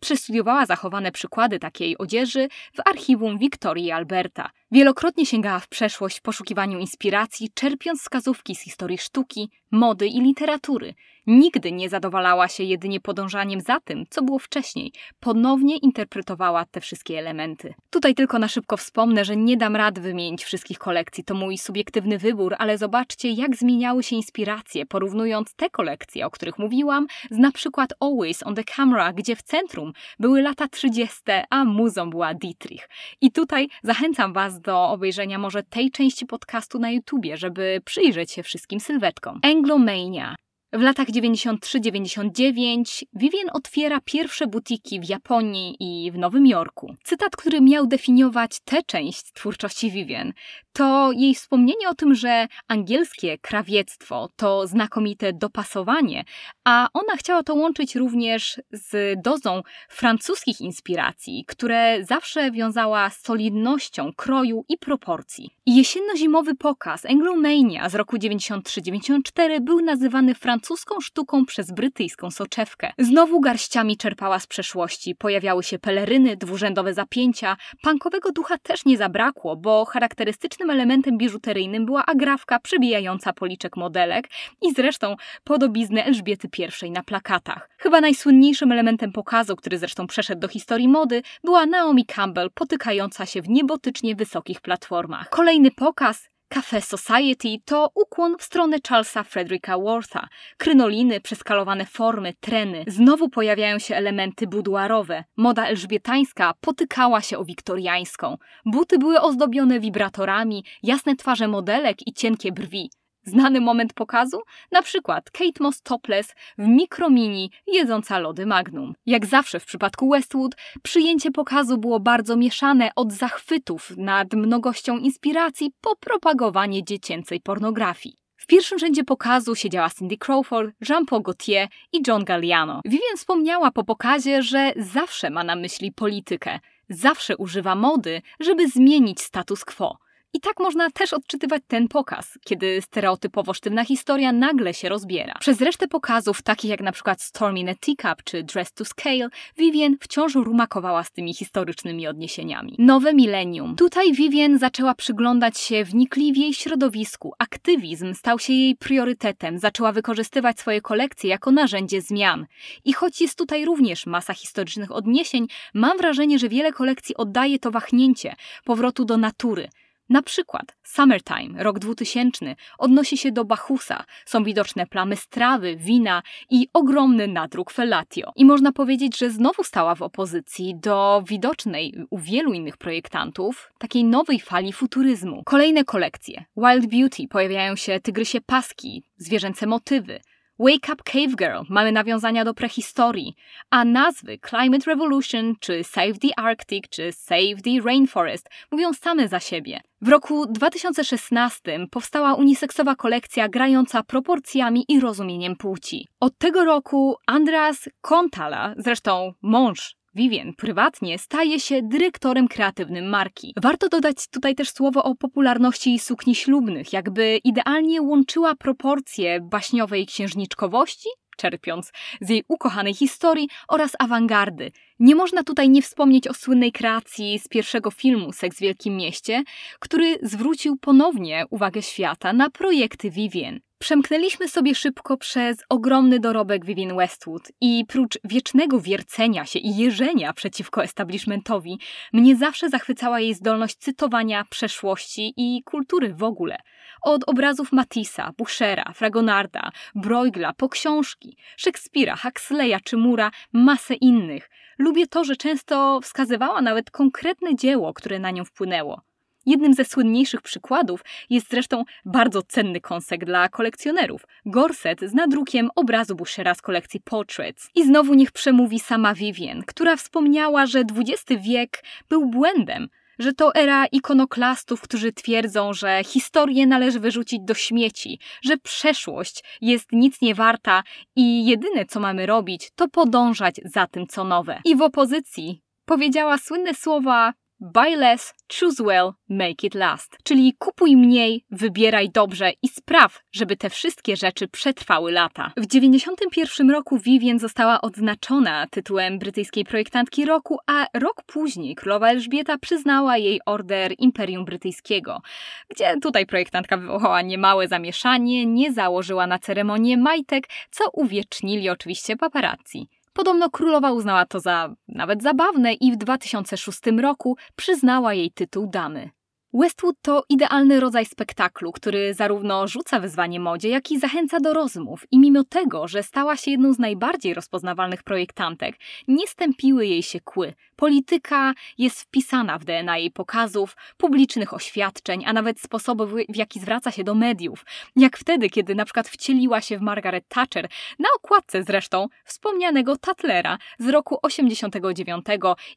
Przestudiowała 0.00 0.66
zachowane 0.66 1.12
przykłady 1.12 1.58
takiej 1.58 1.98
odzieży 1.98 2.48
w 2.74 2.88
archiwum 2.88 3.38
Wiktorii 3.38 3.90
Alberta. 3.90 4.50
Wielokrotnie 4.70 5.26
sięgała 5.26 5.58
w 5.58 5.68
przeszłość 5.68 6.18
w 6.18 6.22
poszukiwaniu 6.22 6.78
inspiracji, 6.78 7.50
czerpiąc 7.54 8.00
wskazówki 8.00 8.56
z 8.56 8.60
historii 8.60 8.98
sztuki, 8.98 9.50
mody 9.70 10.06
i 10.06 10.20
literatury. 10.20 10.94
Nigdy 11.26 11.72
nie 11.72 11.88
zadowalała 11.88 12.48
się 12.48 12.64
jedynie 12.64 13.00
podążaniem 13.00 13.60
za 13.60 13.80
tym, 13.80 14.04
co 14.10 14.22
było 14.22 14.38
wcześniej. 14.38 14.92
Ponownie 15.20 15.76
interpretowała 15.76 16.64
te 16.64 16.80
wszystkie 16.80 17.18
elementy. 17.18 17.74
Tutaj 17.90 18.14
tylko 18.14 18.38
na 18.38 18.48
szybko 18.48 18.76
wspomnę, 18.76 19.24
że 19.24 19.36
nie 19.36 19.56
dam 19.56 19.76
rad 19.76 19.98
wymienić 19.98 20.44
wszystkich 20.44 20.78
kolekcji, 20.78 21.24
to 21.24 21.34
mój 21.34 21.58
subiektywny 21.58 22.18
wybór, 22.18 22.54
ale 22.58 22.78
zobaczcie, 22.78 23.30
jak 23.30 23.56
zmieniały 23.56 24.02
się 24.02 24.16
inspiracje, 24.16 24.86
porównując 24.86 25.54
te 25.54 25.70
kolekcje, 25.70 26.26
o 26.26 26.30
których 26.30 26.58
mówiłam, 26.58 27.06
z 27.30 27.38
na 27.38 27.52
przykład 27.52 27.94
Always 28.00 28.42
on 28.42 28.54
the 28.54 28.64
Camera, 28.64 29.12
gdzie 29.12 29.36
w 29.36 29.42
centrum 29.42 29.92
były 30.18 30.42
lata 30.42 30.68
30., 30.68 31.18
a 31.50 31.64
muzą 31.64 32.10
była 32.10 32.34
Dietrich. 32.34 32.88
I 33.20 33.32
tutaj 33.32 33.68
zachęcam 33.82 34.32
Was 34.32 34.57
do 34.58 34.88
obejrzenia 34.88 35.38
może 35.38 35.62
tej 35.62 35.90
części 35.90 36.26
podcastu 36.26 36.78
na 36.78 36.90
YouTubie, 36.90 37.36
żeby 37.36 37.80
przyjrzeć 37.84 38.30
się 38.32 38.42
wszystkim 38.42 38.80
sylwetkom. 38.80 39.40
Anglomania 39.42 40.36
w 40.72 40.80
latach 40.80 41.08
93-99 41.08 43.02
Vivien 43.14 43.46
otwiera 43.52 44.00
pierwsze 44.04 44.46
butiki 44.46 45.00
w 45.00 45.08
Japonii 45.08 45.76
i 45.80 46.10
w 46.12 46.18
Nowym 46.18 46.46
Jorku. 46.46 46.94
Cytat, 47.04 47.36
który 47.36 47.60
miał 47.60 47.86
definiować 47.86 48.60
tę 48.64 48.82
część 48.82 49.32
twórczości 49.32 49.90
Vivien, 49.90 50.32
to 50.72 51.12
jej 51.12 51.34
wspomnienie 51.34 51.88
o 51.88 51.94
tym, 51.94 52.14
że 52.14 52.46
angielskie 52.68 53.38
krawiectwo 53.38 54.28
to 54.36 54.66
znakomite 54.66 55.32
dopasowanie, 55.32 56.24
a 56.64 56.88
ona 56.94 57.16
chciała 57.16 57.42
to 57.42 57.54
łączyć 57.54 57.96
również 57.96 58.60
z 58.70 59.22
dozą 59.22 59.62
francuskich 59.88 60.60
inspiracji, 60.60 61.44
które 61.48 62.04
zawsze 62.04 62.50
wiązała 62.50 63.10
z 63.10 63.22
solidnością 63.22 64.12
kroju 64.16 64.64
i 64.68 64.78
proporcji. 64.78 65.50
Jesienno-zimowy 65.66 66.54
pokaz 66.54 67.06
Anglomania 67.06 67.88
z 67.88 67.94
roku 67.94 68.16
93-94 68.16 69.60
był 69.60 69.80
nazywany 69.80 70.34
francuskim 70.34 70.57
francuską 70.58 71.00
sztuką 71.00 71.46
przez 71.46 71.70
brytyjską 71.70 72.30
soczewkę. 72.30 72.92
Znowu 72.98 73.40
garściami 73.40 73.96
czerpała 73.96 74.38
z 74.38 74.46
przeszłości, 74.46 75.14
pojawiały 75.14 75.62
się 75.62 75.78
peleryny, 75.78 76.36
dwurzędowe 76.36 76.94
zapięcia, 76.94 77.56
punkowego 77.82 78.32
ducha 78.32 78.58
też 78.58 78.84
nie 78.84 78.96
zabrakło, 78.96 79.56
bo 79.56 79.84
charakterystycznym 79.84 80.70
elementem 80.70 81.18
biżuteryjnym 81.18 81.86
była 81.86 82.06
agrafka 82.06 82.58
przybijająca 82.58 83.32
policzek 83.32 83.76
modelek 83.76 84.28
i 84.62 84.72
zresztą 84.74 85.16
podobizny 85.44 86.04
Elżbiety 86.04 86.48
I 86.86 86.90
na 86.90 87.02
plakatach. 87.02 87.68
Chyba 87.78 88.00
najsłynniejszym 88.00 88.72
elementem 88.72 89.12
pokazu, 89.12 89.56
który 89.56 89.78
zresztą 89.78 90.06
przeszedł 90.06 90.40
do 90.40 90.48
historii 90.48 90.88
mody, 90.88 91.22
była 91.44 91.66
Naomi 91.66 92.04
Campbell 92.06 92.50
potykająca 92.54 93.26
się 93.26 93.42
w 93.42 93.48
niebotycznie 93.48 94.14
wysokich 94.14 94.60
platformach. 94.60 95.28
Kolejny 95.28 95.70
pokaz 95.70 96.28
Cafe 96.48 96.80
Society 96.80 97.56
to 97.64 97.90
ukłon 97.94 98.36
w 98.38 98.42
stronę 98.42 98.76
Charlesa 98.88 99.24
Fredericka 99.24 99.78
Wortha. 99.78 100.28
Krynoliny, 100.56 101.20
przeskalowane 101.20 101.86
formy, 101.86 102.34
treny. 102.40 102.84
Znowu 102.86 103.28
pojawiają 103.28 103.78
się 103.78 103.96
elementy 103.96 104.46
buduarowe. 104.46 105.24
Moda 105.36 105.66
elżbietańska 105.66 106.54
potykała 106.60 107.20
się 107.20 107.38
o 107.38 107.44
wiktoriańską. 107.44 108.36
Buty 108.66 108.98
były 108.98 109.20
ozdobione 109.20 109.80
wibratorami, 109.80 110.64
jasne 110.82 111.16
twarze 111.16 111.48
modelek 111.48 112.06
i 112.06 112.12
cienkie 112.12 112.52
brwi. 112.52 112.90
Znany 113.28 113.60
moment 113.60 113.92
pokazu? 113.92 114.40
Na 114.72 114.82
przykład 114.82 115.30
Kate 115.30 115.60
Moss 115.60 115.82
topless 115.82 116.34
w 116.58 116.66
mikromini 116.66 117.50
jedząca 117.66 118.18
lody 118.18 118.46
Magnum. 118.46 118.94
Jak 119.06 119.26
zawsze 119.26 119.60
w 119.60 119.64
przypadku 119.64 120.10
Westwood, 120.10 120.56
przyjęcie 120.82 121.30
pokazu 121.30 121.78
było 121.78 122.00
bardzo 122.00 122.36
mieszane 122.36 122.90
od 122.96 123.12
zachwytów 123.12 123.92
nad 123.96 124.32
mnogością 124.34 124.98
inspiracji 124.98 125.72
po 125.80 125.96
propagowanie 125.96 126.84
dziecięcej 126.84 127.40
pornografii. 127.40 128.16
W 128.36 128.46
pierwszym 128.46 128.78
rzędzie 128.78 129.04
pokazu 129.04 129.54
siedziała 129.54 129.90
Cindy 129.90 130.16
Crawford, 130.16 130.70
Jean-Paul 130.88 131.22
Gaultier 131.22 131.68
i 131.92 132.02
John 132.06 132.24
Galliano. 132.24 132.80
Vivian 132.84 133.16
wspomniała 133.16 133.70
po 133.70 133.84
pokazie, 133.84 134.42
że 134.42 134.72
zawsze 134.76 135.30
ma 135.30 135.44
na 135.44 135.56
myśli 135.56 135.92
politykę, 135.92 136.58
zawsze 136.88 137.36
używa 137.36 137.74
mody, 137.74 138.22
żeby 138.40 138.68
zmienić 138.68 139.20
status 139.20 139.64
quo. 139.64 139.98
I 140.34 140.40
tak 140.40 140.60
można 140.60 140.90
też 140.90 141.12
odczytywać 141.12 141.62
ten 141.68 141.88
pokaz, 141.88 142.38
kiedy 142.44 142.82
stereotypowo 142.82 143.54
sztywna 143.54 143.84
historia 143.84 144.32
nagle 144.32 144.74
się 144.74 144.88
rozbiera. 144.88 145.34
Przez 145.40 145.60
resztę 145.60 145.88
pokazów, 145.88 146.42
takich 146.42 146.70
jak 146.70 146.80
na 146.80 146.92
przykład 146.92 147.22
Storm 147.22 147.56
in 147.56 147.68
a 147.68 147.74
Teacup 147.74 148.22
czy 148.24 148.42
Dress 148.42 148.72
to 148.72 148.84
Scale, 148.84 149.28
Vivian 149.58 149.96
wciąż 150.00 150.34
rumakowała 150.34 151.04
z 151.04 151.10
tymi 151.10 151.34
historycznymi 151.34 152.06
odniesieniami. 152.06 152.74
Nowe 152.78 153.14
milenium. 153.14 153.76
Tutaj 153.76 154.12
Vivian 154.12 154.58
zaczęła 154.58 154.94
przyglądać 154.94 155.58
się 155.58 155.84
wnikliwiej 155.84 156.54
środowisku. 156.54 157.32
Aktywizm 157.38 158.14
stał 158.14 158.38
się 158.38 158.52
jej 158.52 158.76
priorytetem. 158.76 159.58
Zaczęła 159.58 159.92
wykorzystywać 159.92 160.58
swoje 160.60 160.80
kolekcje 160.80 161.30
jako 161.30 161.50
narzędzie 161.50 162.00
zmian. 162.00 162.46
I 162.84 162.92
choć 162.92 163.20
jest 163.20 163.38
tutaj 163.38 163.64
również 163.64 164.06
masa 164.06 164.34
historycznych 164.34 164.92
odniesień, 164.92 165.46
mam 165.74 165.98
wrażenie, 165.98 166.38
że 166.38 166.48
wiele 166.48 166.72
kolekcji 166.72 167.16
oddaje 167.16 167.58
to 167.58 167.70
wahnięcie 167.70 168.34
powrotu 168.64 169.04
do 169.04 169.16
natury 169.16 169.68
na 170.08 170.22
przykład 170.22 170.76
Summertime, 170.82 171.62
rok 171.62 171.78
2000, 171.78 172.56
odnosi 172.78 173.18
się 173.18 173.32
do 173.32 173.44
Bachusa. 173.44 174.04
Są 174.26 174.44
widoczne 174.44 174.86
plamy 174.86 175.16
strawy, 175.16 175.76
wina 175.76 176.22
i 176.50 176.68
ogromny 176.72 177.28
nadruk 177.28 177.70
fellatio. 177.70 178.32
I 178.36 178.44
można 178.44 178.72
powiedzieć, 178.72 179.18
że 179.18 179.30
znowu 179.30 179.64
stała 179.64 179.94
w 179.94 180.02
opozycji 180.02 180.74
do 180.76 181.22
widocznej 181.28 181.94
u 182.10 182.18
wielu 182.18 182.52
innych 182.52 182.76
projektantów 182.76 183.72
takiej 183.78 184.04
nowej 184.04 184.40
fali 184.40 184.72
futuryzmu. 184.72 185.42
Kolejne 185.44 185.84
kolekcje. 185.84 186.44
Wild 186.56 186.86
Beauty 186.86 187.28
pojawiają 187.28 187.76
się 187.76 188.00
tygrysie 188.00 188.40
paski, 188.40 189.02
zwierzęce 189.16 189.66
motywy. 189.66 190.20
Wake 190.58 190.92
Up 190.92 191.02
Cave 191.02 191.36
Girl 191.36 191.62
mamy 191.68 191.92
nawiązania 191.92 192.44
do 192.44 192.54
prehistorii, 192.54 193.34
a 193.70 193.84
nazwy 193.84 194.38
Climate 194.38 194.90
Revolution, 194.90 195.54
czy 195.60 195.84
Save 195.84 196.18
the 196.22 196.38
Arctic, 196.38 196.88
czy 196.88 197.12
Save 197.12 197.62
the 197.64 197.80
Rainforest 197.84 198.48
mówią 198.70 198.92
same 198.92 199.28
za 199.28 199.40
siebie. 199.40 199.80
W 200.00 200.08
roku 200.08 200.46
2016 200.46 201.86
powstała 201.90 202.34
uniseksowa 202.34 202.94
kolekcja 202.94 203.48
grająca 203.48 204.02
proporcjami 204.02 204.84
i 204.88 205.00
rozumieniem 205.00 205.56
płci. 205.56 206.08
Od 206.20 206.38
tego 206.38 206.64
roku 206.64 207.16
Andras 207.26 207.88
Kontala, 208.00 208.74
zresztą 208.76 209.32
mąż 209.42 209.97
Vivien 210.18 210.54
prywatnie 210.54 211.18
staje 211.18 211.60
się 211.60 211.82
dyrektorem 211.82 212.48
kreatywnym 212.48 213.08
marki. 213.08 213.54
Warto 213.62 213.88
dodać 213.88 214.16
tutaj 214.30 214.54
też 214.54 214.70
słowo 214.70 215.04
o 215.04 215.14
popularności 215.14 215.98
sukni 215.98 216.34
ślubnych, 216.34 216.92
jakby 216.92 217.40
idealnie 217.44 218.02
łączyła 218.02 218.54
proporcje 218.54 219.40
baśniowej 219.40 220.06
księżniczkowości 220.06 221.08
czerpiąc 221.36 221.92
z 222.20 222.28
jej 222.28 222.44
ukochanej 222.48 222.94
historii 222.94 223.48
oraz 223.68 223.92
awangardy. 223.98 224.70
Nie 224.98 225.14
można 225.14 225.42
tutaj 225.42 225.70
nie 225.70 225.82
wspomnieć 225.82 226.28
o 226.28 226.34
słynnej 226.34 226.72
kreacji 226.72 227.38
z 227.38 227.48
pierwszego 227.48 227.90
filmu 227.90 228.32
Seks 228.32 228.56
w 228.56 228.60
Wielkim 228.60 228.96
Mieście, 228.96 229.42
który 229.78 230.18
zwrócił 230.22 230.76
ponownie 230.76 231.44
uwagę 231.50 231.82
świata 231.82 232.32
na 232.32 232.50
projekty 232.50 233.10
Vivien. 233.10 233.60
Przemknęliśmy 233.78 234.48
sobie 234.48 234.74
szybko 234.74 235.16
przez 235.16 235.56
ogromny 235.68 236.20
dorobek 236.20 236.64
Vivienne 236.64 236.94
Westwood 236.94 237.42
i 237.60 237.84
prócz 237.88 238.18
wiecznego 238.24 238.80
wiercenia 238.80 239.44
się 239.44 239.58
i 239.58 239.76
jeżenia 239.76 240.32
przeciwko 240.32 240.82
establishmentowi, 240.82 241.78
mnie 242.12 242.36
zawsze 242.36 242.68
zachwycała 242.68 243.20
jej 243.20 243.34
zdolność 243.34 243.76
cytowania 243.76 244.44
przeszłości 244.50 245.34
i 245.36 245.62
kultury 245.62 246.14
w 246.14 246.22
ogóle. 246.22 246.58
Od 247.02 247.28
obrazów 247.28 247.72
Matissa, 247.72 248.32
Buchera, 248.38 248.92
Fragonarda, 248.94 249.70
Bruegla 249.94 250.52
po 250.52 250.68
książki, 250.68 251.36
Szekspira, 251.56 252.16
Huxleya 252.16 252.80
czy 252.84 252.96
Mura, 252.96 253.30
masę 253.52 253.94
innych. 253.94 254.50
Lubię 254.78 255.06
to, 255.06 255.24
że 255.24 255.36
często 255.36 256.00
wskazywała 256.02 256.62
nawet 256.62 256.90
konkretne 256.90 257.56
dzieło, 257.56 257.94
które 257.94 258.18
na 258.18 258.30
nią 258.30 258.44
wpłynęło. 258.44 259.02
Jednym 259.48 259.74
ze 259.74 259.84
słynniejszych 259.84 260.42
przykładów 260.42 261.04
jest 261.30 261.50
zresztą 261.50 261.84
bardzo 262.04 262.42
cenny 262.42 262.80
kąsek 262.80 263.24
dla 263.24 263.48
kolekcjonerów. 263.48 264.22
Gorset 264.46 265.00
z 265.00 265.14
nadrukiem 265.14 265.70
obrazu 265.76 266.14
Bushera 266.14 266.54
z 266.54 266.62
kolekcji 266.62 267.00
Portraits. 267.00 267.70
I 267.74 267.84
znowu 267.84 268.14
niech 268.14 268.32
przemówi 268.32 268.80
sama 268.80 269.14
Vivien, 269.14 269.62
która 269.66 269.96
wspomniała, 269.96 270.66
że 270.66 270.80
XX 270.80 271.42
wiek 271.42 271.84
był 272.08 272.26
błędem, 272.26 272.88
że 273.18 273.32
to 273.32 273.54
era 273.54 273.86
ikonoklastów, 273.86 274.80
którzy 274.80 275.12
twierdzą, 275.12 275.72
że 275.72 276.00
historię 276.04 276.66
należy 276.66 277.00
wyrzucić 277.00 277.40
do 277.42 277.54
śmieci, 277.54 278.18
że 278.42 278.56
przeszłość 278.56 279.44
jest 279.60 279.92
nic 279.92 280.20
nie 280.22 280.34
warta 280.34 280.82
i 281.16 281.46
jedyne 281.46 281.84
co 281.84 282.00
mamy 282.00 282.26
robić, 282.26 282.70
to 282.76 282.88
podążać 282.88 283.54
za 283.64 283.86
tym, 283.86 284.06
co 284.06 284.24
nowe. 284.24 284.60
I 284.64 284.76
w 284.76 284.82
opozycji 284.82 285.60
powiedziała 285.84 286.38
słynne 286.38 286.74
słowa 286.74 287.32
Buy 287.60 287.96
less, 287.96 288.34
choose 288.48 288.82
well, 288.82 289.12
make 289.28 289.64
it 289.64 289.74
last. 289.74 290.16
Czyli 290.22 290.54
kupuj 290.58 290.96
mniej, 290.96 291.44
wybieraj 291.50 292.10
dobrze 292.10 292.52
i 292.62 292.68
spraw, 292.68 293.20
żeby 293.32 293.56
te 293.56 293.70
wszystkie 293.70 294.16
rzeczy 294.16 294.48
przetrwały 294.48 295.12
lata. 295.12 295.52
W 295.56 295.66
1991 295.66 296.70
roku 296.70 296.98
Vivien 296.98 297.38
została 297.38 297.80
odznaczona 297.80 298.66
tytułem 298.70 299.18
brytyjskiej 299.18 299.64
projektantki 299.64 300.24
roku, 300.24 300.58
a 300.66 300.86
rok 300.94 301.22
później 301.26 301.74
królowa 301.74 302.10
Elżbieta 302.10 302.58
przyznała 302.58 303.16
jej 303.16 303.40
order 303.46 303.94
Imperium 303.98 304.44
Brytyjskiego, 304.44 305.20
gdzie 305.68 305.94
tutaj 306.02 306.26
projektantka 306.26 306.76
wywołała 306.76 307.22
niemałe 307.22 307.68
zamieszanie, 307.68 308.46
nie 308.46 308.72
założyła 308.72 309.26
na 309.26 309.38
ceremonię 309.38 309.96
majtek, 309.96 310.48
co 310.70 310.84
uwiecznili 310.92 311.70
oczywiście 311.70 312.16
paparazzi. 312.16 312.88
Podobno 313.18 313.50
królowa 313.50 313.92
uznała 313.92 314.26
to 314.26 314.40
za 314.40 314.74
nawet 314.88 315.22
zabawne 315.22 315.72
i 315.72 315.92
w 315.92 315.96
2006 315.96 316.80
roku 317.00 317.36
przyznała 317.56 318.14
jej 318.14 318.30
tytuł 318.30 318.66
damy. 318.66 319.10
Westwood 319.52 319.96
to 320.02 320.24
idealny 320.28 320.80
rodzaj 320.80 321.06
spektaklu, 321.06 321.72
który 321.72 322.14
zarówno 322.14 322.68
rzuca 322.68 323.00
wyzwanie 323.00 323.40
modzie, 323.40 323.68
jak 323.68 323.90
i 323.90 323.98
zachęca 323.98 324.40
do 324.40 324.52
rozmów. 324.52 325.04
I 325.10 325.18
mimo 325.18 325.44
tego, 325.44 325.88
że 325.88 326.02
stała 326.02 326.36
się 326.36 326.50
jedną 326.50 326.72
z 326.72 326.78
najbardziej 326.78 327.34
rozpoznawalnych 327.34 328.02
projektantek, 328.02 328.76
nie 329.08 329.26
stępiły 329.26 329.86
jej 329.86 330.02
się 330.02 330.20
kły. 330.20 330.54
Polityka 330.78 331.54
jest 331.78 332.02
wpisana 332.02 332.58
w 332.58 332.64
DNA 332.64 332.98
jej 332.98 333.10
pokazów, 333.10 333.76
publicznych 333.96 334.54
oświadczeń, 334.54 335.24
a 335.26 335.32
nawet 335.32 335.60
sposobów, 335.60 336.10
w 336.28 336.36
jaki 336.36 336.60
zwraca 336.60 336.90
się 336.90 337.04
do 337.04 337.14
mediów. 337.14 337.64
Jak 337.96 338.16
wtedy, 338.16 338.50
kiedy 338.50 338.74
na 338.74 338.84
przykład 338.84 339.08
wcieliła 339.08 339.60
się 339.60 339.78
w 339.78 339.80
Margaret 339.80 340.28
Thatcher, 340.28 340.68
na 340.98 341.08
okładce 341.16 341.62
zresztą 341.62 342.06
wspomnianego 342.24 342.96
Tatlera 342.96 343.58
z 343.78 343.88
roku 343.88 344.18
89 344.22 345.26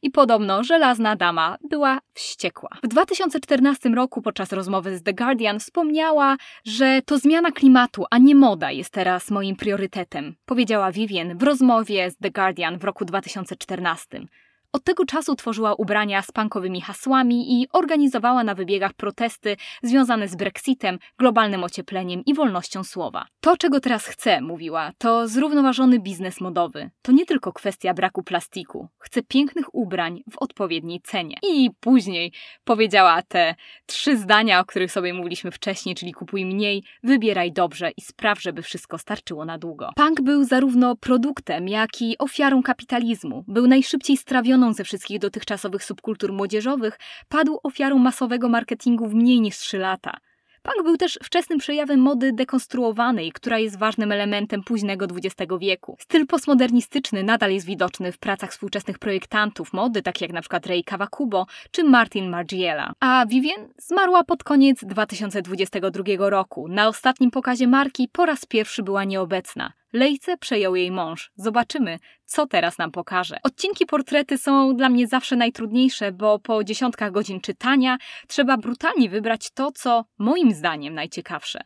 i 0.02 0.10
podobno 0.10 0.64
żelazna 0.64 1.16
dama 1.16 1.56
była 1.70 1.98
wściekła. 2.14 2.70
W 2.82 2.88
2014 2.88 3.88
roku 3.88 4.22
podczas 4.22 4.52
rozmowy 4.52 4.98
z 4.98 5.02
The 5.02 5.12
Guardian 5.12 5.60
wspomniała, 5.60 6.36
że 6.64 7.02
to 7.06 7.18
zmiana 7.18 7.52
klimatu, 7.52 8.04
a 8.10 8.18
nie 8.18 8.34
moda 8.34 8.70
jest 8.70 8.90
teraz 8.90 9.30
moim 9.30 9.56
priorytetem, 9.56 10.34
powiedziała 10.44 10.92
Vivien 10.92 11.38
w 11.38 11.42
rozmowie 11.42 12.10
z 12.10 12.16
The 12.16 12.30
Guardian 12.30 12.78
w 12.78 12.84
roku 12.84 13.04
2014. 13.04 14.26
Od 14.74 14.84
tego 14.84 15.04
czasu 15.04 15.34
tworzyła 15.34 15.74
ubrania 15.74 16.22
z 16.22 16.32
punkowymi 16.32 16.80
hasłami 16.80 17.62
i 17.62 17.66
organizowała 17.72 18.44
na 18.44 18.54
wybiegach 18.54 18.92
protesty 18.92 19.56
związane 19.82 20.28
z 20.28 20.36
Brexitem, 20.36 20.98
globalnym 21.18 21.64
ociepleniem 21.64 22.22
i 22.26 22.34
wolnością 22.34 22.84
słowa. 22.84 23.26
To, 23.40 23.56
czego 23.56 23.80
teraz 23.80 24.06
chcę, 24.06 24.40
mówiła, 24.40 24.92
to 24.98 25.28
zrównoważony 25.28 25.98
biznes 25.98 26.40
modowy. 26.40 26.90
To 27.02 27.12
nie 27.12 27.26
tylko 27.26 27.52
kwestia 27.52 27.94
braku 27.94 28.22
plastiku. 28.22 28.88
Chcę 28.98 29.22
pięknych 29.22 29.74
ubrań 29.74 30.22
w 30.30 30.38
odpowiedniej 30.38 31.00
cenie. 31.00 31.36
I 31.42 31.70
później 31.80 32.32
powiedziała 32.64 33.22
te 33.22 33.54
trzy 33.86 34.16
zdania, 34.16 34.60
o 34.60 34.64
których 34.64 34.92
sobie 34.92 35.14
mówiliśmy 35.14 35.50
wcześniej, 35.50 35.94
czyli 35.94 36.12
kupuj 36.12 36.44
mniej, 36.44 36.82
wybieraj 37.02 37.52
dobrze 37.52 37.90
i 37.96 38.00
spraw, 38.00 38.42
żeby 38.42 38.62
wszystko 38.62 38.98
starczyło 38.98 39.44
na 39.44 39.58
długo. 39.58 39.90
Punk 39.96 40.20
był 40.20 40.44
zarówno 40.44 40.96
produktem, 40.96 41.68
jak 41.68 42.02
i 42.02 42.18
ofiarą 42.18 42.62
kapitalizmu. 42.62 43.44
Był 43.48 43.66
najszybciej 43.66 44.16
strawiony 44.62 44.74
ze 44.74 44.84
wszystkich 44.84 45.18
dotychczasowych 45.18 45.84
subkultur 45.84 46.32
młodzieżowych, 46.32 46.98
padł 47.28 47.58
ofiarą 47.62 47.98
masowego 47.98 48.48
marketingu 48.48 49.08
w 49.08 49.14
mniej 49.14 49.40
niż 49.40 49.58
3 49.58 49.78
lata. 49.78 50.18
Punk 50.62 50.82
był 50.84 50.96
też 50.96 51.18
wczesnym 51.22 51.58
przejawem 51.58 52.00
mody 52.00 52.32
dekonstruowanej, 52.32 53.32
która 53.32 53.58
jest 53.58 53.78
ważnym 53.78 54.12
elementem 54.12 54.62
późnego 54.62 55.06
XX 55.06 55.52
wieku. 55.60 55.96
Styl 56.00 56.26
postmodernistyczny 56.26 57.22
nadal 57.22 57.52
jest 57.52 57.66
widoczny 57.66 58.12
w 58.12 58.18
pracach 58.18 58.50
współczesnych 58.50 58.98
projektantów 58.98 59.72
mody, 59.72 60.02
takich 60.02 60.22
jak 60.22 60.30
np. 60.30 60.60
Rei 60.66 60.84
Kawakubo 60.84 61.46
czy 61.70 61.84
Martin 61.84 62.28
Margiela. 62.30 62.92
A 63.00 63.26
Vivien 63.26 63.68
zmarła 63.78 64.24
pod 64.24 64.44
koniec 64.44 64.84
2022 64.84 66.30
roku. 66.30 66.68
Na 66.68 66.88
ostatnim 66.88 67.30
pokazie 67.30 67.66
marki 67.66 68.08
po 68.12 68.26
raz 68.26 68.46
pierwszy 68.46 68.82
była 68.82 69.04
nieobecna. 69.04 69.72
Lejce 69.92 70.36
przejął 70.36 70.76
jej 70.76 70.90
mąż. 70.90 71.30
Zobaczymy, 71.34 71.98
co 72.24 72.46
teraz 72.46 72.78
nam 72.78 72.90
pokaże. 72.90 73.36
Odcinki 73.42 73.86
portrety 73.86 74.38
są 74.38 74.76
dla 74.76 74.88
mnie 74.88 75.06
zawsze 75.06 75.36
najtrudniejsze, 75.36 76.12
bo 76.12 76.38
po 76.38 76.64
dziesiątkach 76.64 77.12
godzin 77.12 77.40
czytania 77.40 77.98
trzeba 78.28 78.56
brutalnie 78.56 79.10
wybrać 79.10 79.50
to, 79.50 79.72
co 79.72 80.04
moim 80.18 80.52
zdaniem 80.52 80.94
najciekawsze. 80.94 81.60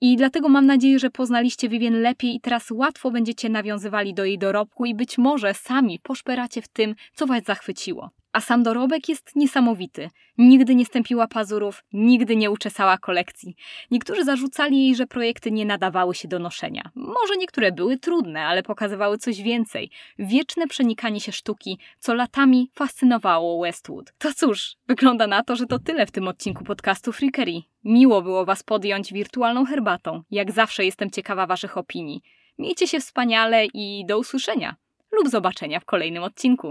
I 0.00 0.16
dlatego 0.16 0.48
mam 0.48 0.66
nadzieję, 0.66 0.98
że 0.98 1.10
poznaliście 1.10 1.68
Vivien 1.68 2.02
lepiej 2.02 2.34
i 2.34 2.40
teraz 2.40 2.70
łatwo 2.70 3.10
będziecie 3.10 3.48
nawiązywali 3.48 4.14
do 4.14 4.24
jej 4.24 4.38
dorobku 4.38 4.84
i 4.84 4.94
być 4.94 5.18
może 5.18 5.54
sami 5.54 5.98
poszperacie 6.02 6.62
w 6.62 6.68
tym, 6.68 6.94
co 7.14 7.26
was 7.26 7.44
zachwyciło. 7.44 8.10
A 8.32 8.40
sam 8.40 8.62
dorobek 8.62 9.08
jest 9.08 9.36
niesamowity. 9.36 10.10
Nigdy 10.38 10.74
nie 10.74 10.84
stępiła 10.84 11.26
pazurów, 11.26 11.84
nigdy 11.92 12.36
nie 12.36 12.50
uczesała 12.50 12.98
kolekcji. 12.98 13.56
Niektórzy 13.90 14.24
zarzucali 14.24 14.84
jej, 14.84 14.94
że 14.94 15.06
projekty 15.06 15.50
nie 15.50 15.64
nadawały 15.64 16.14
się 16.14 16.28
do 16.28 16.38
noszenia. 16.38 16.90
Może 16.94 17.36
niektóre 17.38 17.72
były 17.72 17.98
trudne, 17.98 18.46
ale 18.46 18.62
pokazywały 18.62 19.18
coś 19.18 19.42
więcej. 19.42 19.90
Wieczne 20.18 20.66
przenikanie 20.66 21.20
się 21.20 21.32
sztuki, 21.32 21.78
co 21.98 22.14
latami 22.14 22.70
fascynowało 22.74 23.62
Westwood. 23.62 24.12
To 24.18 24.34
cóż, 24.34 24.76
wygląda 24.88 25.26
na 25.26 25.42
to, 25.42 25.56
że 25.56 25.66
to 25.66 25.78
tyle 25.78 26.06
w 26.06 26.10
tym 26.10 26.28
odcinku 26.28 26.64
podcastu 26.64 27.12
Freakery. 27.12 27.62
Miło 27.84 28.22
było 28.22 28.44
Was 28.44 28.62
podjąć 28.62 29.12
wirtualną 29.12 29.64
herbatą. 29.64 30.22
Jak 30.30 30.52
zawsze 30.52 30.84
jestem 30.84 31.10
ciekawa 31.10 31.46
Waszych 31.46 31.78
opinii. 31.78 32.22
Miejcie 32.58 32.88
się 32.88 33.00
wspaniale 33.00 33.66
i 33.74 34.04
do 34.06 34.18
usłyszenia 34.18 34.76
lub 35.12 35.28
zobaczenia 35.28 35.80
w 35.80 35.84
kolejnym 35.84 36.22
odcinku. 36.22 36.68